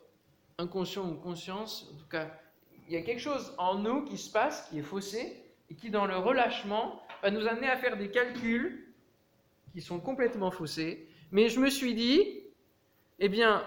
inconscient 0.57 1.09
ou 1.09 1.15
conscience, 1.15 1.89
en 1.93 1.97
tout 1.97 2.07
cas, 2.07 2.39
il 2.87 2.93
y 2.93 2.97
a 2.97 3.01
quelque 3.01 3.21
chose 3.21 3.53
en 3.57 3.79
nous 3.79 4.03
qui 4.03 4.17
se 4.17 4.31
passe, 4.31 4.69
qui 4.69 4.79
est 4.79 4.83
faussé, 4.83 5.41
et 5.69 5.75
qui, 5.75 5.89
dans 5.89 6.05
le 6.05 6.17
relâchement, 6.17 7.01
va 7.23 7.31
nous 7.31 7.47
amener 7.47 7.67
à 7.67 7.77
faire 7.77 7.97
des 7.97 8.11
calculs 8.11 8.84
sont 9.81 9.99
complètement 9.99 10.51
faussés. 10.51 11.07
Mais 11.31 11.49
je 11.49 11.59
me 11.59 11.69
suis 11.69 11.95
dit, 11.95 12.43
eh 13.19 13.29
bien, 13.29 13.63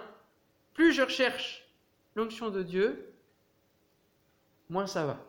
plus 0.75 0.93
je 0.93 1.03
recherche 1.03 1.69
l'onction 2.15 2.51
de 2.51 2.63
Dieu, 2.63 3.13
moins 4.69 4.87
ça 4.87 5.07
va. 5.07 5.25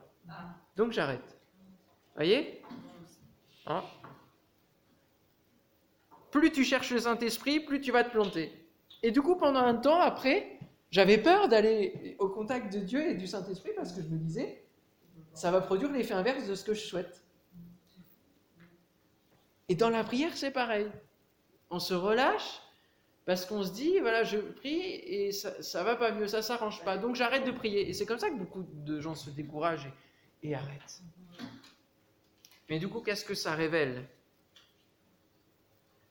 Donc 0.75 0.91
j'arrête. 0.91 1.37
Voyez? 2.15 2.61
Hein? 3.65 3.83
Plus 6.31 6.51
tu 6.51 6.63
cherches 6.63 6.91
le 6.91 6.99
Saint-Esprit, 6.99 7.59
plus 7.59 7.81
tu 7.81 7.91
vas 7.91 8.03
te 8.03 8.11
planter. 8.11 8.51
Et 9.01 9.11
du 9.11 9.21
coup, 9.21 9.35
pendant 9.35 9.59
un 9.59 9.75
temps 9.75 9.99
après, 9.99 10.59
j'avais 10.91 11.17
peur 11.17 11.47
d'aller 11.47 12.15
au 12.19 12.29
contact 12.29 12.73
de 12.73 12.79
Dieu 12.79 13.09
et 13.09 13.15
du 13.15 13.27
Saint-Esprit 13.27 13.71
parce 13.75 13.93
que 13.93 14.01
je 14.01 14.07
me 14.07 14.17
disais, 14.17 14.63
ça 15.33 15.51
va 15.51 15.61
produire 15.61 15.91
l'effet 15.91 16.13
inverse 16.13 16.47
de 16.47 16.55
ce 16.55 16.63
que 16.63 16.73
je 16.73 16.81
souhaite. 16.81 17.23
Et 19.69 19.75
dans 19.75 19.89
la 19.89 20.03
prière, 20.03 20.35
c'est 20.35 20.51
pareil. 20.51 20.87
On 21.69 21.79
se 21.79 21.93
relâche 21.93 22.61
parce 23.25 23.45
qu'on 23.45 23.61
se 23.63 23.71
dit, 23.71 23.99
voilà, 23.99 24.23
je 24.23 24.37
prie 24.37 24.81
et 24.81 25.31
ça, 25.31 25.61
ça 25.61 25.83
va 25.83 25.95
pas 25.95 26.11
mieux, 26.11 26.25
ça 26.25 26.41
s'arrange 26.41 26.83
pas. 26.83 26.97
Donc 26.97 27.15
j'arrête 27.15 27.45
de 27.45 27.51
prier. 27.51 27.87
Et 27.87 27.93
c'est 27.93 28.07
comme 28.07 28.17
ça 28.17 28.31
que 28.31 28.35
beaucoup 28.35 28.63
de 28.63 28.99
gens 28.99 29.13
se 29.13 29.29
découragent 29.29 29.91
et, 30.41 30.55
arrêtent. 30.55 31.03
Mais 32.67 32.79
du 32.79 32.87
coup, 32.87 33.01
qu'est-ce 33.01 33.23
que 33.23 33.35
ça 33.35 33.53
révèle? 33.53 34.07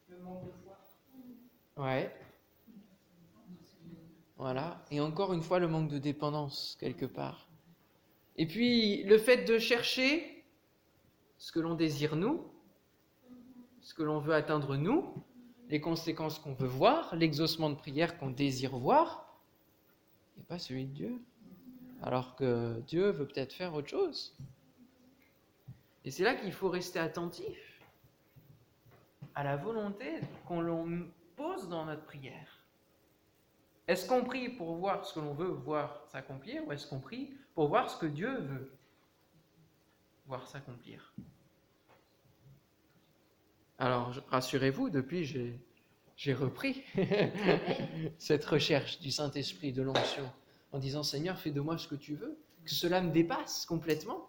Le 0.08 0.18
manque 0.18 0.44
de 0.44 0.52
foi. 0.62 0.78
Ouais. 1.84 2.14
Voilà. 4.36 4.84
Et 4.92 5.00
encore 5.00 5.32
une 5.32 5.42
fois, 5.42 5.58
le 5.58 5.66
manque 5.66 5.88
de 5.88 5.98
dépendance, 5.98 6.76
quelque 6.78 7.06
part. 7.06 7.48
Et 8.36 8.46
puis, 8.46 9.02
le 9.02 9.18
fait 9.18 9.38
de 9.44 9.58
chercher 9.58 10.44
ce 11.38 11.50
que 11.50 11.58
l'on 11.58 11.74
désire 11.74 12.14
nous, 12.14 12.48
ce 13.88 13.94
que 13.94 14.02
l'on 14.02 14.18
veut 14.18 14.34
atteindre 14.34 14.76
nous, 14.76 15.14
les 15.70 15.80
conséquences 15.80 16.38
qu'on 16.38 16.52
veut 16.52 16.68
voir, 16.68 17.16
l'exaucement 17.16 17.70
de 17.70 17.74
prière 17.74 18.18
qu'on 18.18 18.28
désire 18.28 18.76
voir, 18.76 19.34
et 20.38 20.42
pas 20.42 20.58
celui 20.58 20.84
de 20.84 20.92
Dieu. 20.92 21.22
Alors 22.02 22.36
que 22.36 22.82
Dieu 22.86 23.08
veut 23.08 23.26
peut-être 23.26 23.54
faire 23.54 23.72
autre 23.72 23.88
chose. 23.88 24.36
Et 26.04 26.10
c'est 26.10 26.22
là 26.22 26.34
qu'il 26.34 26.52
faut 26.52 26.68
rester 26.68 26.98
attentif 26.98 27.82
à 29.34 29.42
la 29.42 29.56
volonté 29.56 30.20
qu'on 30.46 30.60
l'on 30.60 31.08
pose 31.34 31.70
dans 31.70 31.86
notre 31.86 32.04
prière. 32.04 32.62
Est-ce 33.86 34.06
qu'on 34.06 34.22
prie 34.22 34.50
pour 34.50 34.76
voir 34.76 35.06
ce 35.06 35.14
que 35.14 35.20
l'on 35.20 35.32
veut 35.32 35.48
voir 35.48 36.04
s'accomplir 36.08 36.62
ou 36.66 36.72
est-ce 36.72 36.86
qu'on 36.86 37.00
prie 37.00 37.32
pour 37.54 37.68
voir 37.68 37.88
ce 37.88 37.96
que 37.96 38.04
Dieu 38.06 38.36
veut 38.38 38.70
voir 40.26 40.46
s'accomplir? 40.46 41.14
Alors, 43.78 44.12
rassurez-vous, 44.30 44.90
depuis, 44.90 45.24
j'ai 46.16 46.34
repris 46.34 46.82
cette 48.18 48.44
recherche 48.44 48.98
du 48.98 49.12
Saint-Esprit, 49.12 49.72
de 49.72 49.82
l'onction, 49.82 50.28
en 50.72 50.78
disant, 50.80 51.04
Seigneur, 51.04 51.38
fais 51.38 51.52
de 51.52 51.60
moi 51.60 51.78
ce 51.78 51.86
que 51.86 51.94
tu 51.94 52.16
veux, 52.16 52.36
que 52.64 52.72
cela 52.72 53.00
me 53.00 53.12
dépasse 53.12 53.66
complètement, 53.66 54.28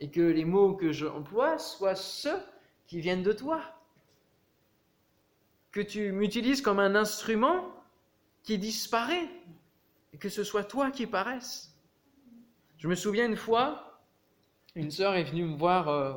et 0.00 0.10
que 0.10 0.20
les 0.20 0.44
mots 0.44 0.74
que 0.74 0.90
j'emploie 0.90 1.58
soient 1.58 1.94
ceux 1.94 2.40
qui 2.88 3.00
viennent 3.00 3.22
de 3.22 3.32
toi, 3.32 3.62
que 5.70 5.80
tu 5.80 6.10
m'utilises 6.10 6.60
comme 6.60 6.80
un 6.80 6.96
instrument 6.96 7.72
qui 8.42 8.58
disparaît, 8.58 9.28
et 10.12 10.18
que 10.18 10.28
ce 10.28 10.42
soit 10.42 10.64
toi 10.64 10.90
qui 10.90 11.06
paraisse. 11.06 11.72
Je 12.78 12.88
me 12.88 12.96
souviens 12.96 13.26
une 13.26 13.36
fois, 13.36 14.02
une 14.74 14.90
sœur 14.90 15.14
est 15.14 15.22
venue 15.22 15.44
me 15.44 15.56
voir 15.56 15.88
euh, 15.88 16.14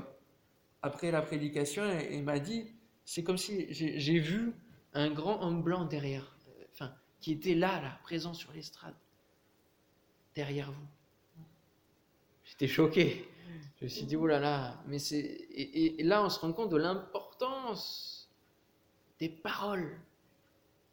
après 0.83 1.11
la 1.11 1.21
prédication, 1.21 1.83
il 2.11 2.23
m'a 2.23 2.39
dit, 2.39 2.67
c'est 3.05 3.23
comme 3.23 3.37
si 3.37 3.73
j'ai 3.73 4.19
vu 4.19 4.53
un 4.93 5.09
grand 5.09 5.41
homme 5.41 5.63
blanc 5.63 5.85
derrière, 5.85 6.35
enfin, 6.73 6.93
qui 7.21 7.31
était 7.31 7.55
là, 7.55 7.81
là, 7.81 7.97
présent 8.03 8.33
sur 8.33 8.51
l'estrade, 8.51 8.93
derrière 10.35 10.71
vous. 10.71 11.45
J'étais 12.43 12.67
choqué. 12.67 13.25
Je 13.79 13.85
me 13.85 13.89
suis 13.89 14.05
dit, 14.05 14.17
oh 14.17 14.27
là 14.27 14.39
là, 14.39 14.77
mais 14.87 14.99
c'est. 14.99 15.19
Et, 15.19 16.03
là, 16.03 16.23
on 16.23 16.29
se 16.29 16.39
rend 16.39 16.51
compte 16.51 16.69
de 16.69 16.77
l'importance 16.77 18.29
des 19.19 19.29
paroles. 19.29 19.97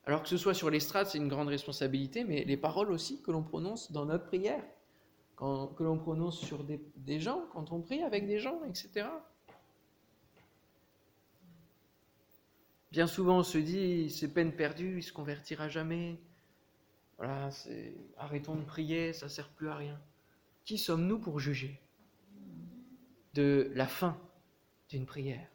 Alors 0.07 0.23
que 0.23 0.29
ce 0.29 0.37
soit 0.37 0.55
sur 0.55 0.71
l'estrade, 0.71 1.09
c'est 1.09 1.19
une 1.19 1.29
grande 1.29 1.49
responsabilité, 1.49 2.25
mais 2.25 2.45
les 2.45 2.57
paroles 2.57 2.93
aussi 2.93 3.21
que 3.23 3.33
l'on 3.33 3.43
prononce 3.43 3.91
dans 3.91 4.07
notre 4.07 4.27
prière, 4.27 4.63
que 5.37 5.83
l'on 5.83 5.99
prononce 5.99 6.39
sur 6.39 6.65
des 6.65 7.21
gens, 7.21 7.45
quand 7.53 7.73
on 7.73 7.81
prie 7.81 8.03
avec 8.03 8.27
des 8.27 8.39
gens, 8.39 8.63
etc. 8.65 9.09
Bien 12.91 13.07
souvent, 13.07 13.39
on 13.39 13.43
se 13.45 13.59
dit, 13.59 14.11
c'est 14.11 14.33
peine 14.33 14.53
perdue, 14.53 14.99
il 14.99 15.03
se 15.03 15.13
convertira 15.13 15.69
jamais. 15.69 16.19
Voilà, 17.19 17.51
c'est 17.51 17.95
arrêtons 18.17 18.57
de 18.57 18.65
prier, 18.65 19.13
ça 19.13 19.29
sert 19.29 19.49
plus 19.49 19.69
à 19.69 19.77
rien. 19.77 20.01
Qui 20.65 20.77
sommes-nous 20.77 21.19
pour 21.19 21.39
juger 21.39 21.81
de 23.35 23.71
la 23.75 23.87
fin 23.87 24.19
d'une 24.89 25.07
prière? 25.07 25.47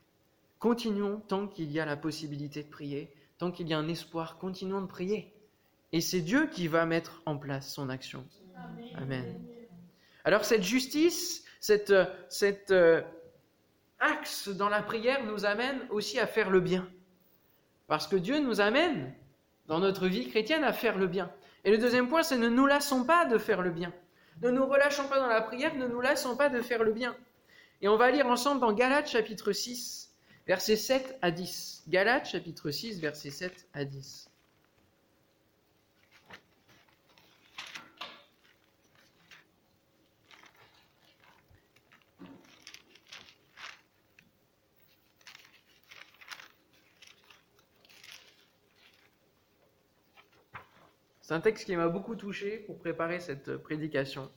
Continuons 0.60 1.20
tant 1.27 1.48
qu'il 1.48 1.72
y 1.72 1.80
a 1.80 1.86
la 1.86 1.98
possibilité 1.98 2.63
de 2.63 2.70
prier, 2.70 3.13
tant 3.38 3.51
qu'il 3.51 3.68
y 3.68 3.74
a 3.74 3.77
un 3.77 3.89
espoir, 3.89 4.38
continuons 4.38 4.82
de 4.82 4.88
prier. 4.88 5.34
Et 5.92 6.01
c'est 6.01 6.22
Dieu 6.22 6.48
qui 6.48 6.68
va 6.68 6.86
mettre 6.86 7.22
en 7.25 7.38
place 7.38 7.74
son 7.74 7.89
action. 7.89 8.25
Amen. 8.96 9.42
Alors 10.24 10.46
cette 10.46 10.63
justice, 10.63 11.44
cette, 11.60 11.94
cette 12.30 12.72
euh, 12.72 13.01
axe 14.00 14.48
dans 14.48 14.70
la 14.70 14.82
prière 14.82 15.25
nous 15.25 15.46
amène 15.46 15.82
aussi 15.89 16.18
à 16.20 16.27
faire 16.27 16.50
le 16.50 16.62
bien. 16.62 16.89
Parce 17.88 18.08
que 18.08 18.15
Dieu 18.15 18.39
nous 18.39 18.62
amène 18.62 19.13
dans 19.68 19.80
notre 19.80 20.08
vie 20.08 20.30
chrétienne 20.30 20.63
à 20.63 20.74
faire 20.74 20.98
le 20.98 21.08
bien. 21.08 21.32
Et 21.63 21.72
le 21.72 21.77
deuxième 21.77 22.08
point, 22.08 22.24
c'est 22.24 22.38
ne 22.38 22.50
nous 22.50 22.65
lassons 22.65 23.04
pas 23.04 23.25
de 23.25 23.38
faire 23.38 23.62
le 23.62 23.72
bien. 23.72 23.94
Ne 24.42 24.51
nous 24.51 24.65
relâchons 24.65 25.08
pas 25.08 25.20
dans 25.20 25.27
la 25.27 25.42
prière, 25.42 25.75
ne 25.75 25.88
nous 25.88 26.01
lassons 26.01 26.36
pas 26.36 26.50
de 26.50 26.62
faire 26.62 26.84
le 26.84 26.92
bien. 26.92 27.15
Et 27.82 27.88
on 27.88 27.98
va 27.98 28.12
lire 28.12 28.27
ensemble 28.27 28.62
dans 28.62 28.74
Galates 28.74 29.10
chapitre 29.10 29.51
6, 29.51 30.13
versets 30.48 30.75
7 30.75 31.18
à 31.22 31.32
10. 31.32 31.84
Galates 31.88 32.27
chapitre 32.27 32.72
6, 32.72 33.00
versets 33.00 33.32
7 33.32 33.68
à 33.74 33.86
10. 33.86 34.30
C'est 51.25 51.34
un 51.34 51.41
texte 51.41 51.65
qui 51.65 51.75
m'a 51.75 51.88
beaucoup 51.88 52.15
touché 52.15 52.60
pour 52.67 52.77
préparer 52.77 53.20
cette 53.20 53.58
prédication. 53.58 54.29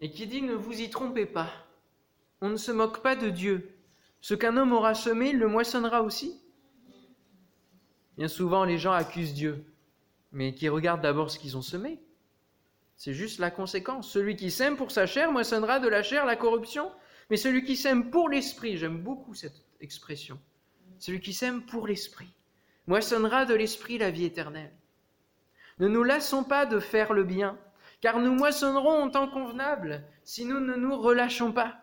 Et 0.00 0.12
qui 0.12 0.28
dit 0.28 0.42
Ne 0.42 0.54
vous 0.54 0.80
y 0.80 0.88
trompez 0.90 1.26
pas. 1.26 1.50
On 2.40 2.50
ne 2.50 2.56
se 2.56 2.70
moque 2.70 3.02
pas 3.02 3.16
de 3.16 3.30
Dieu. 3.30 3.74
Ce 4.20 4.34
qu'un 4.34 4.56
homme 4.56 4.72
aura 4.72 4.94
semé, 4.94 5.32
le 5.32 5.48
moissonnera 5.48 6.04
aussi. 6.04 6.40
Bien 8.16 8.28
souvent, 8.28 8.62
les 8.62 8.78
gens 8.78 8.92
accusent 8.92 9.34
Dieu. 9.34 9.64
mais 10.30 10.54
qui 10.54 10.68
regardent 10.68 11.02
d'abord 11.02 11.32
ce 11.32 11.40
qu'ils 11.40 11.56
ont 11.56 11.62
semé. 11.62 11.98
C'est 12.96 13.12
juste 13.12 13.40
la 13.40 13.50
conséquence. 13.50 14.08
Celui 14.08 14.36
qui 14.36 14.52
sème 14.52 14.76
pour 14.76 14.92
sa 14.92 15.06
chair 15.06 15.32
moissonnera 15.32 15.80
de 15.80 15.88
la 15.88 16.04
chair 16.04 16.24
la 16.26 16.36
corruption, 16.36 16.92
mais 17.28 17.38
celui 17.38 17.64
qui 17.64 17.74
sème 17.74 18.10
pour 18.10 18.28
l'esprit, 18.28 18.76
j'aime 18.76 19.02
beaucoup 19.02 19.34
cette 19.34 19.64
expression, 19.80 20.38
celui 21.00 21.20
qui 21.20 21.32
sème 21.32 21.66
pour 21.66 21.88
l'esprit, 21.88 22.32
moissonnera 22.86 23.44
de 23.44 23.54
l'esprit 23.54 23.98
la 23.98 24.10
vie 24.10 24.24
éternelle. 24.24 24.72
Ne 25.78 25.88
nous 25.88 26.04
lassons 26.04 26.44
pas 26.44 26.66
de 26.66 26.78
faire 26.78 27.12
le 27.12 27.24
bien, 27.24 27.58
car 28.00 28.18
nous 28.18 28.32
moissonnerons 28.32 29.02
en 29.02 29.10
temps 29.10 29.28
convenable 29.28 30.04
si 30.24 30.44
nous 30.44 30.60
ne 30.60 30.74
nous 30.74 30.96
relâchons 30.96 31.52
pas. 31.52 31.76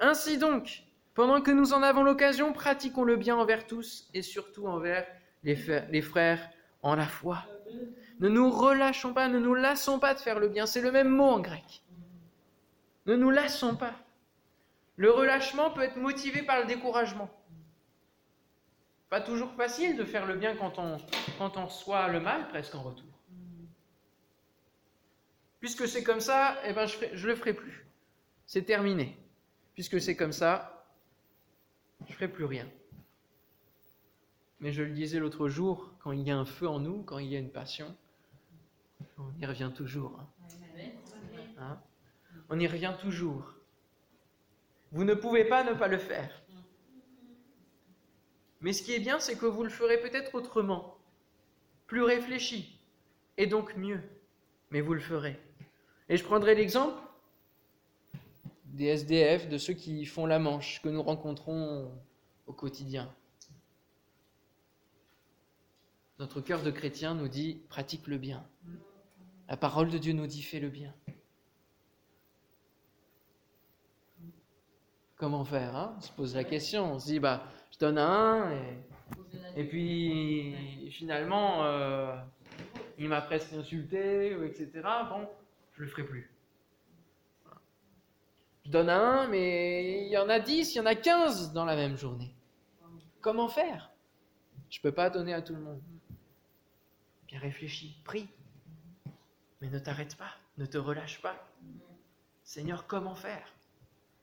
Ainsi 0.00 0.38
donc, 0.38 0.84
pendant 1.14 1.40
que 1.40 1.50
nous 1.50 1.72
en 1.72 1.82
avons 1.82 2.02
l'occasion, 2.02 2.52
pratiquons 2.52 3.04
le 3.04 3.16
bien 3.16 3.36
envers 3.36 3.66
tous 3.66 4.08
et 4.14 4.22
surtout 4.22 4.66
envers 4.66 5.06
les 5.42 6.02
frères 6.02 6.48
en 6.82 6.94
la 6.94 7.06
foi. 7.06 7.44
Ne 8.20 8.28
nous 8.28 8.50
relâchons 8.50 9.12
pas, 9.12 9.28
ne 9.28 9.38
nous 9.38 9.54
lassons 9.54 9.98
pas 9.98 10.14
de 10.14 10.20
faire 10.20 10.38
le 10.38 10.48
bien. 10.48 10.66
C'est 10.66 10.80
le 10.80 10.92
même 10.92 11.08
mot 11.08 11.24
en 11.24 11.40
grec. 11.40 11.82
Ne 13.06 13.16
nous 13.16 13.30
lassons 13.30 13.74
pas. 13.74 13.94
Le 14.96 15.10
relâchement 15.10 15.70
peut 15.70 15.82
être 15.82 15.96
motivé 15.96 16.42
par 16.42 16.60
le 16.60 16.66
découragement. 16.66 17.30
Pas 19.08 19.20
toujours 19.20 19.52
facile 19.54 19.96
de 19.96 20.04
faire 20.04 20.26
le 20.26 20.36
bien 20.36 20.56
quand 20.56 20.78
on, 20.78 20.98
quand 21.38 21.56
on 21.56 21.66
reçoit 21.66 22.08
le 22.08 22.20
mal 22.20 22.48
presque 22.48 22.74
en 22.74 22.82
retour. 22.82 23.06
Puisque 25.60 25.88
c'est 25.88 26.04
comme 26.04 26.20
ça, 26.20 26.58
eh 26.64 26.72
ben 26.72 26.86
je 26.86 27.04
ne 27.04 27.26
le 27.26 27.34
ferai 27.34 27.52
plus. 27.52 27.86
C'est 28.46 28.62
terminé. 28.62 29.16
Puisque 29.74 30.00
c'est 30.00 30.16
comme 30.16 30.32
ça, 30.32 30.86
je 32.06 32.12
ne 32.12 32.14
ferai 32.14 32.28
plus 32.28 32.44
rien. 32.44 32.68
Mais 34.60 34.72
je 34.72 34.82
le 34.82 34.90
disais 34.90 35.18
l'autre 35.18 35.48
jour, 35.48 35.92
quand 36.00 36.12
il 36.12 36.22
y 36.22 36.30
a 36.30 36.36
un 36.36 36.44
feu 36.44 36.68
en 36.68 36.80
nous, 36.80 37.02
quand 37.02 37.18
il 37.18 37.28
y 37.28 37.36
a 37.36 37.38
une 37.38 37.50
passion, 37.50 37.96
on 39.18 39.32
y 39.40 39.46
revient 39.46 39.70
toujours. 39.74 40.18
Hein. 40.20 40.28
Hein? 41.60 41.80
on 42.48 42.58
y 42.58 42.66
revient 42.66 42.94
toujours. 43.00 43.54
Vous 44.92 45.04
ne 45.04 45.14
pouvez 45.14 45.44
pas 45.44 45.64
ne 45.64 45.74
pas 45.74 45.88
le 45.88 45.98
faire. 45.98 46.30
Mais 48.60 48.72
ce 48.72 48.82
qui 48.82 48.92
est 48.94 48.98
bien, 48.98 49.20
c'est 49.20 49.36
que 49.36 49.46
vous 49.46 49.62
le 49.62 49.70
ferez 49.70 50.00
peut-être 50.00 50.34
autrement, 50.34 50.98
plus 51.86 52.02
réfléchi, 52.02 52.80
et 53.36 53.46
donc 53.46 53.76
mieux. 53.76 54.00
Mais 54.70 54.80
vous 54.80 54.94
le 54.94 55.00
ferez. 55.00 55.38
Et 56.08 56.16
je 56.16 56.24
prendrai 56.24 56.54
l'exemple 56.54 57.00
des 58.64 58.86
SDF, 58.86 59.48
de 59.48 59.58
ceux 59.58 59.72
qui 59.72 60.04
font 60.06 60.26
la 60.26 60.38
manche, 60.38 60.80
que 60.82 60.88
nous 60.88 61.02
rencontrons 61.02 61.90
au 62.46 62.52
quotidien. 62.52 63.12
Notre 66.18 66.40
cœur 66.40 66.62
de 66.62 66.70
chrétien 66.70 67.14
nous 67.14 67.28
dit 67.28 67.60
pratique 67.68 68.06
le 68.08 68.18
bien. 68.18 68.44
La 69.48 69.56
parole 69.56 69.88
de 69.88 69.98
Dieu 69.98 70.12
nous 70.12 70.26
dit 70.26 70.42
fais 70.42 70.60
le 70.60 70.68
bien. 70.68 70.92
Comment 75.16 75.44
faire 75.44 75.76
hein? 75.76 75.94
On 75.96 76.00
se 76.00 76.12
pose 76.12 76.34
la 76.34 76.44
question. 76.44 76.94
On 76.94 76.98
se 76.98 77.06
dit 77.06 77.20
bah 77.20 77.44
je 77.78 77.86
donne 77.86 77.98
un 77.98 78.50
et, 79.56 79.64
puis 79.64 80.90
finalement 80.90 81.64
euh, 81.64 82.16
il 82.98 83.08
m'a 83.08 83.20
presque 83.20 83.52
insulté 83.52 84.32
etc. 84.44 84.70
Bon, 85.08 85.28
je 85.76 85.82
le 85.82 85.88
ferai 85.88 86.02
plus. 86.02 86.30
Je 88.64 88.70
donne 88.70 88.90
un, 88.90 89.28
mais 89.28 90.06
il 90.06 90.08
y 90.08 90.18
en 90.18 90.28
a 90.28 90.40
dix, 90.40 90.74
il 90.74 90.78
y 90.78 90.80
en 90.80 90.86
a 90.86 90.96
quinze 90.96 91.52
dans 91.52 91.64
la 91.64 91.76
même 91.76 91.96
journée. 91.96 92.34
Comment 93.20 93.48
faire? 93.48 93.90
Je 94.70 94.80
peux 94.80 94.92
pas 94.92 95.08
donner 95.08 95.32
à 95.32 95.40
tout 95.40 95.54
le 95.54 95.60
monde. 95.60 95.80
Bien 97.28 97.38
réfléchi, 97.38 97.96
prie. 98.04 98.28
Mais 99.60 99.70
ne 99.70 99.78
t'arrête 99.78 100.16
pas, 100.16 100.32
ne 100.58 100.66
te 100.66 100.78
relâche 100.78 101.22
pas. 101.22 101.36
Seigneur, 102.42 102.86
comment 102.86 103.14
faire? 103.14 103.54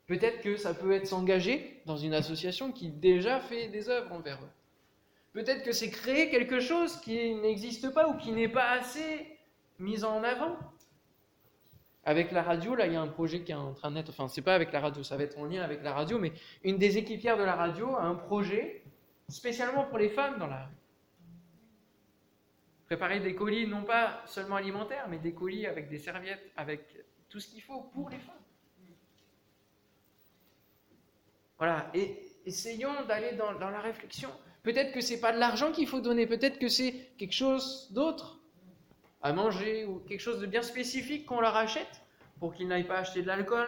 Peut-être 0.07 0.41
que 0.41 0.55
ça 0.55 0.73
peut 0.73 0.91
être 0.91 1.07
s'engager 1.07 1.81
dans 1.85 1.97
une 1.97 2.13
association 2.13 2.71
qui 2.71 2.89
déjà 2.89 3.39
fait 3.39 3.67
des 3.69 3.89
œuvres 3.89 4.11
envers 4.11 4.37
eux. 4.43 4.51
Peut-être 5.33 5.63
que 5.63 5.71
c'est 5.71 5.89
créer 5.89 6.29
quelque 6.29 6.59
chose 6.59 6.95
qui 7.01 7.35
n'existe 7.35 7.93
pas 7.93 8.07
ou 8.07 8.17
qui 8.17 8.31
n'est 8.31 8.47
pas 8.47 8.71
assez 8.71 9.37
mis 9.79 10.03
en 10.03 10.23
avant. 10.23 10.57
Avec 12.05 12.31
la 12.31 12.43
radio, 12.43 12.75
là, 12.75 12.85
il 12.85 12.93
y 12.93 12.95
a 12.95 13.01
un 13.01 13.07
projet 13.07 13.41
qui 13.41 13.51
est 13.51 13.55
en 13.55 13.73
train 13.73 13.91
d'être. 13.91 14.09
Enfin, 14.09 14.27
c'est 14.27 14.43
pas 14.43 14.53
avec 14.53 14.71
la 14.71 14.79
radio, 14.79 15.01
ça 15.03 15.17
va 15.17 15.23
être 15.23 15.39
en 15.39 15.45
lien 15.45 15.63
avec 15.63 15.83
la 15.83 15.91
radio, 15.91 16.19
mais 16.19 16.31
une 16.63 16.77
des 16.77 16.99
équipières 16.99 17.37
de 17.37 17.43
la 17.43 17.55
radio 17.55 17.95
a 17.95 18.03
un 18.03 18.15
projet 18.15 18.83
spécialement 19.27 19.85
pour 19.85 19.97
les 19.97 20.09
femmes 20.09 20.37
dans 20.37 20.47
la 20.47 20.69
Préparer 22.85 23.19
des 23.19 23.33
colis, 23.33 23.65
non 23.65 23.83
pas 23.83 24.21
seulement 24.27 24.57
alimentaires, 24.57 25.07
mais 25.09 25.17
des 25.17 25.33
colis 25.33 25.65
avec 25.65 25.89
des 25.89 25.97
serviettes, 25.97 26.51
avec 26.55 26.81
tout 27.29 27.39
ce 27.39 27.47
qu'il 27.47 27.63
faut 27.63 27.81
pour 27.81 28.09
les 28.11 28.19
femmes. 28.19 28.44
Voilà, 31.57 31.89
et 31.93 32.19
essayons 32.45 33.05
d'aller 33.07 33.33
dans, 33.33 33.51
la 33.51 33.81
réflexion. 33.81 34.29
Peut-être 34.63 34.91
que 34.91 35.01
c'est 35.01 35.19
pas 35.19 35.31
de 35.31 35.39
l'argent 35.39 35.71
qu'il 35.71 35.87
faut 35.87 36.01
donner, 36.01 36.27
peut-être 36.27 36.59
que 36.59 36.67
c'est 36.67 36.93
quelque 37.17 37.33
chose 37.33 37.89
d'autre 37.91 38.39
à 39.21 39.33
manger 39.33 39.85
ou 39.85 39.99
quelque 39.99 40.19
chose 40.19 40.39
de 40.39 40.45
bien 40.45 40.61
spécifique 40.61 41.25
qu'on 41.25 41.39
leur 41.39 41.55
achète 41.55 42.01
pour 42.39 42.53
qu'ils 42.53 42.67
n'aillent 42.67 42.87
pas 42.87 42.99
acheter 42.99 43.21
de 43.21 43.27
l'alcool 43.27 43.67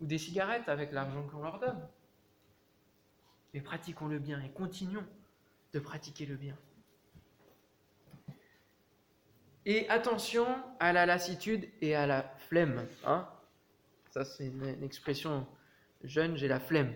ou 0.00 0.06
des 0.06 0.18
cigarettes 0.18 0.68
avec 0.68 0.92
l'argent 0.92 1.26
qu'on 1.30 1.42
leur 1.42 1.58
donne. 1.58 1.80
Mais 3.52 3.60
pratiquons 3.60 4.06
le 4.06 4.18
bien 4.18 4.40
et 4.40 4.50
continuons 4.50 5.06
de 5.72 5.78
pratiquer 5.78 6.26
le 6.26 6.36
bien. 6.36 6.56
Et 9.66 9.88
attention 9.88 10.46
à 10.78 10.92
la 10.92 11.06
lassitude 11.06 11.68
et 11.80 11.94
à 11.94 12.06
la 12.06 12.22
flemme. 12.48 12.86
Hein 13.06 13.26
Ça, 14.10 14.24
c'est 14.24 14.46
une, 14.46 14.82
expression 14.82 15.46
jeune, 16.02 16.36
j'ai 16.36 16.48
la 16.48 16.60
flemme. 16.60 16.94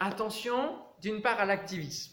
Attention, 0.00 0.78
d'une 1.00 1.22
part, 1.22 1.40
à 1.40 1.44
l'activisme, 1.44 2.12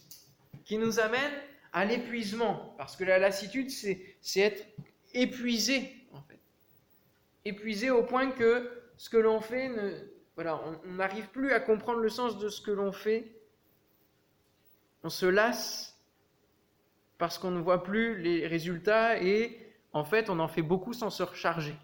qui 0.64 0.78
nous 0.78 1.00
amène 1.00 1.32
à 1.72 1.84
l'épuisement. 1.84 2.74
Parce 2.78 2.96
que 2.96 3.04
la 3.04 3.18
lassitude, 3.18 3.70
c'est 3.70 4.16
être 4.36 4.66
épuisé, 5.12 6.06
en 6.12 6.22
fait. 6.22 6.40
Épuisé 7.44 7.90
au 7.90 8.02
point 8.02 8.30
que 8.30 8.70
ce 8.96 9.10
que 9.10 9.16
l'on 9.16 9.40
fait, 9.40 9.70
voilà, 10.34 10.60
on 10.84 10.92
n'arrive 10.92 11.28
plus 11.28 11.52
à 11.52 11.60
comprendre 11.60 12.00
le 12.00 12.08
sens 12.08 12.38
de 12.38 12.48
ce 12.48 12.60
que 12.60 12.70
l'on 12.70 12.92
fait. 12.92 13.32
On 15.02 15.10
se 15.10 15.26
lasse 15.26 15.98
parce 17.18 17.38
qu'on 17.38 17.50
ne 17.50 17.60
voit 17.60 17.82
plus 17.82 18.20
les 18.20 18.46
résultats 18.46 19.22
et 19.22 19.72
en 19.92 20.04
fait 20.04 20.30
on 20.30 20.40
en 20.40 20.48
fait 20.48 20.62
beaucoup 20.62 20.92
sans 20.92 21.10
se 21.10 21.22
recharger. 21.22 21.76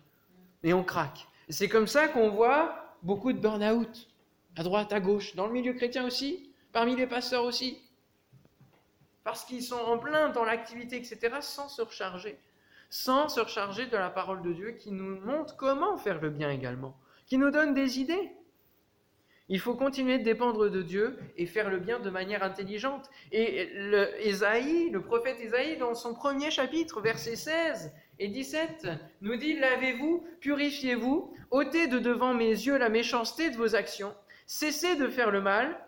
Et 0.62 0.72
on 0.72 0.82
craque. 0.82 1.26
C'est 1.48 1.68
comme 1.68 1.86
ça 1.86 2.08
qu'on 2.08 2.30
voit 2.30 2.96
beaucoup 3.02 3.32
de 3.32 3.38
burn-out, 3.38 4.08
à 4.56 4.62
droite, 4.62 4.92
à 4.92 5.00
gauche, 5.00 5.34
dans 5.34 5.46
le 5.46 5.52
milieu 5.52 5.72
chrétien 5.72 6.06
aussi, 6.06 6.50
parmi 6.72 6.96
les 6.96 7.06
pasteurs 7.06 7.44
aussi. 7.44 7.78
Parce 9.24 9.44
qu'ils 9.44 9.62
sont 9.62 9.76
en 9.76 9.98
plein 9.98 10.30
dans 10.30 10.44
l'activité, 10.44 10.96
etc., 10.96 11.36
sans 11.40 11.68
se 11.68 11.82
recharger. 11.82 12.38
Sans 12.88 13.28
se 13.28 13.40
recharger 13.40 13.86
de 13.86 13.96
la 13.96 14.10
parole 14.10 14.42
de 14.42 14.52
Dieu 14.52 14.72
qui 14.72 14.90
nous 14.90 15.20
montre 15.20 15.56
comment 15.56 15.96
faire 15.96 16.20
le 16.20 16.30
bien 16.30 16.50
également, 16.50 16.96
qui 17.26 17.38
nous 17.38 17.50
donne 17.50 17.74
des 17.74 18.00
idées. 18.00 18.32
Il 19.52 19.58
faut 19.58 19.74
continuer 19.74 20.18
de 20.18 20.22
dépendre 20.22 20.70
de 20.70 20.80
Dieu 20.80 21.18
et 21.36 21.44
faire 21.44 21.70
le 21.70 21.78
bien 21.78 21.98
de 21.98 22.08
manière 22.08 22.44
intelligente. 22.44 23.10
Et 23.32 23.68
le, 23.74 24.08
le 24.92 24.98
prophète 25.00 25.40
Isaïe, 25.40 25.76
dans 25.76 25.94
son 25.96 26.14
premier 26.14 26.52
chapitre, 26.52 27.00
versets 27.00 27.34
16 27.34 27.92
et 28.20 28.28
17, 28.28 28.86
nous 29.22 29.34
dit 29.34 29.58
Lavez-vous, 29.58 30.24
purifiez-vous, 30.40 31.34
ôtez 31.50 31.88
de 31.88 31.98
devant 31.98 32.32
mes 32.32 32.50
yeux 32.50 32.78
la 32.78 32.90
méchanceté 32.90 33.50
de 33.50 33.56
vos 33.56 33.74
actions, 33.74 34.14
cessez 34.50 34.96
de 34.96 35.06
faire 35.06 35.30
le 35.30 35.40
mal, 35.40 35.78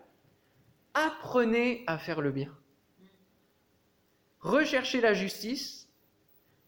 apprenez 0.93 1.83
à 1.85 1.97
faire 1.97 2.21
le 2.21 2.31
bien. 2.31 2.49
Recherchez 4.39 5.01
la 5.01 5.13
justice, 5.13 5.89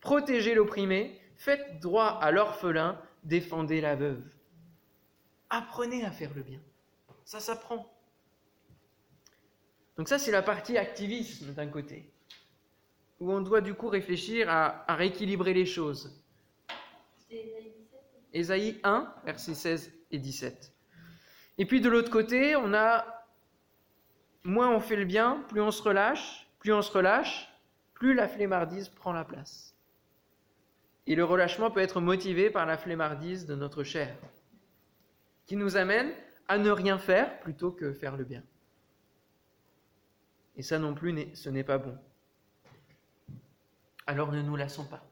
protégez 0.02 0.56
l'opprimé, 0.56 1.18
faites 1.36 1.80
droit 1.80 2.20
à 2.22 2.32
l'orphelin, 2.32 3.02
défendez 3.24 3.80
la 3.80 3.96
veuve. 3.96 4.22
Apprenez 5.50 6.04
à 6.04 6.12
faire 6.12 6.34
le 6.36 6.44
bien. 6.44 6.60
Ça 7.24 7.40
s'apprend. 7.40 7.90
Donc 9.96 10.10
ça, 10.10 10.20
c'est 10.20 10.32
la 10.32 10.42
partie 10.42 10.78
activisme 10.78 11.54
d'un 11.54 11.68
côté, 11.68 12.12
où 13.22 13.32
on 13.32 13.40
doit 13.40 13.62
du 13.62 13.74
coup 13.74 13.88
réfléchir 13.88 14.50
à, 14.50 14.84
rééquilibrer 14.96 15.54
les 15.54 15.66
choses. 15.66 16.22
Ésaïe 18.34 18.82
1, 18.84 19.16
versets 19.24 19.56
16 19.56 19.94
et 20.12 20.20
17. 20.20 20.75
Et 21.58 21.66
puis 21.66 21.82
de 21.82 21.90
l'autre 21.90 22.12
côté, 22.12 22.56
on 22.56 22.74
a 22.74 23.06
moins 24.44 24.70
on 24.70 24.80
fait 24.80 24.96
le 24.96 25.06
bien, 25.06 25.44
plus 25.50 25.62
on 25.62 25.72
se 25.72 25.82
relâche, 25.82 26.48
plus 26.60 26.74
on 26.74 26.82
se 26.82 26.92
relâche, 26.92 27.50
plus 27.94 28.14
la 28.14 28.28
flemmardise 28.28 28.90
prend 28.90 29.14
la 29.14 29.24
place. 29.24 29.76
Et 31.08 31.16
le 31.16 31.24
relâchement 31.24 31.72
peut 31.72 31.80
être 31.80 32.02
motivé 32.02 32.50
par 32.50 32.66
la 32.66 32.78
flemmardise 32.78 33.46
de 33.46 33.56
notre 33.56 33.84
chair, 33.84 34.16
qui 35.46 35.56
nous 35.56 35.78
amène 35.78 36.12
à 36.48 36.58
ne 36.58 36.70
rien 36.70 36.98
faire 36.98 37.40
plutôt 37.40 37.72
que 37.72 37.94
faire 37.94 38.18
le 38.18 38.24
bien. 38.24 38.44
Et 40.58 40.62
ça 40.62 40.80
non 40.80 40.94
plus, 40.94 41.36
ce 41.36 41.50
n'est 41.50 41.64
pas 41.64 41.78
bon. 41.78 41.98
Alors 44.08 44.32
ne 44.32 44.42
nous 44.42 44.56
lassons 44.56 44.86
pas 44.86 45.04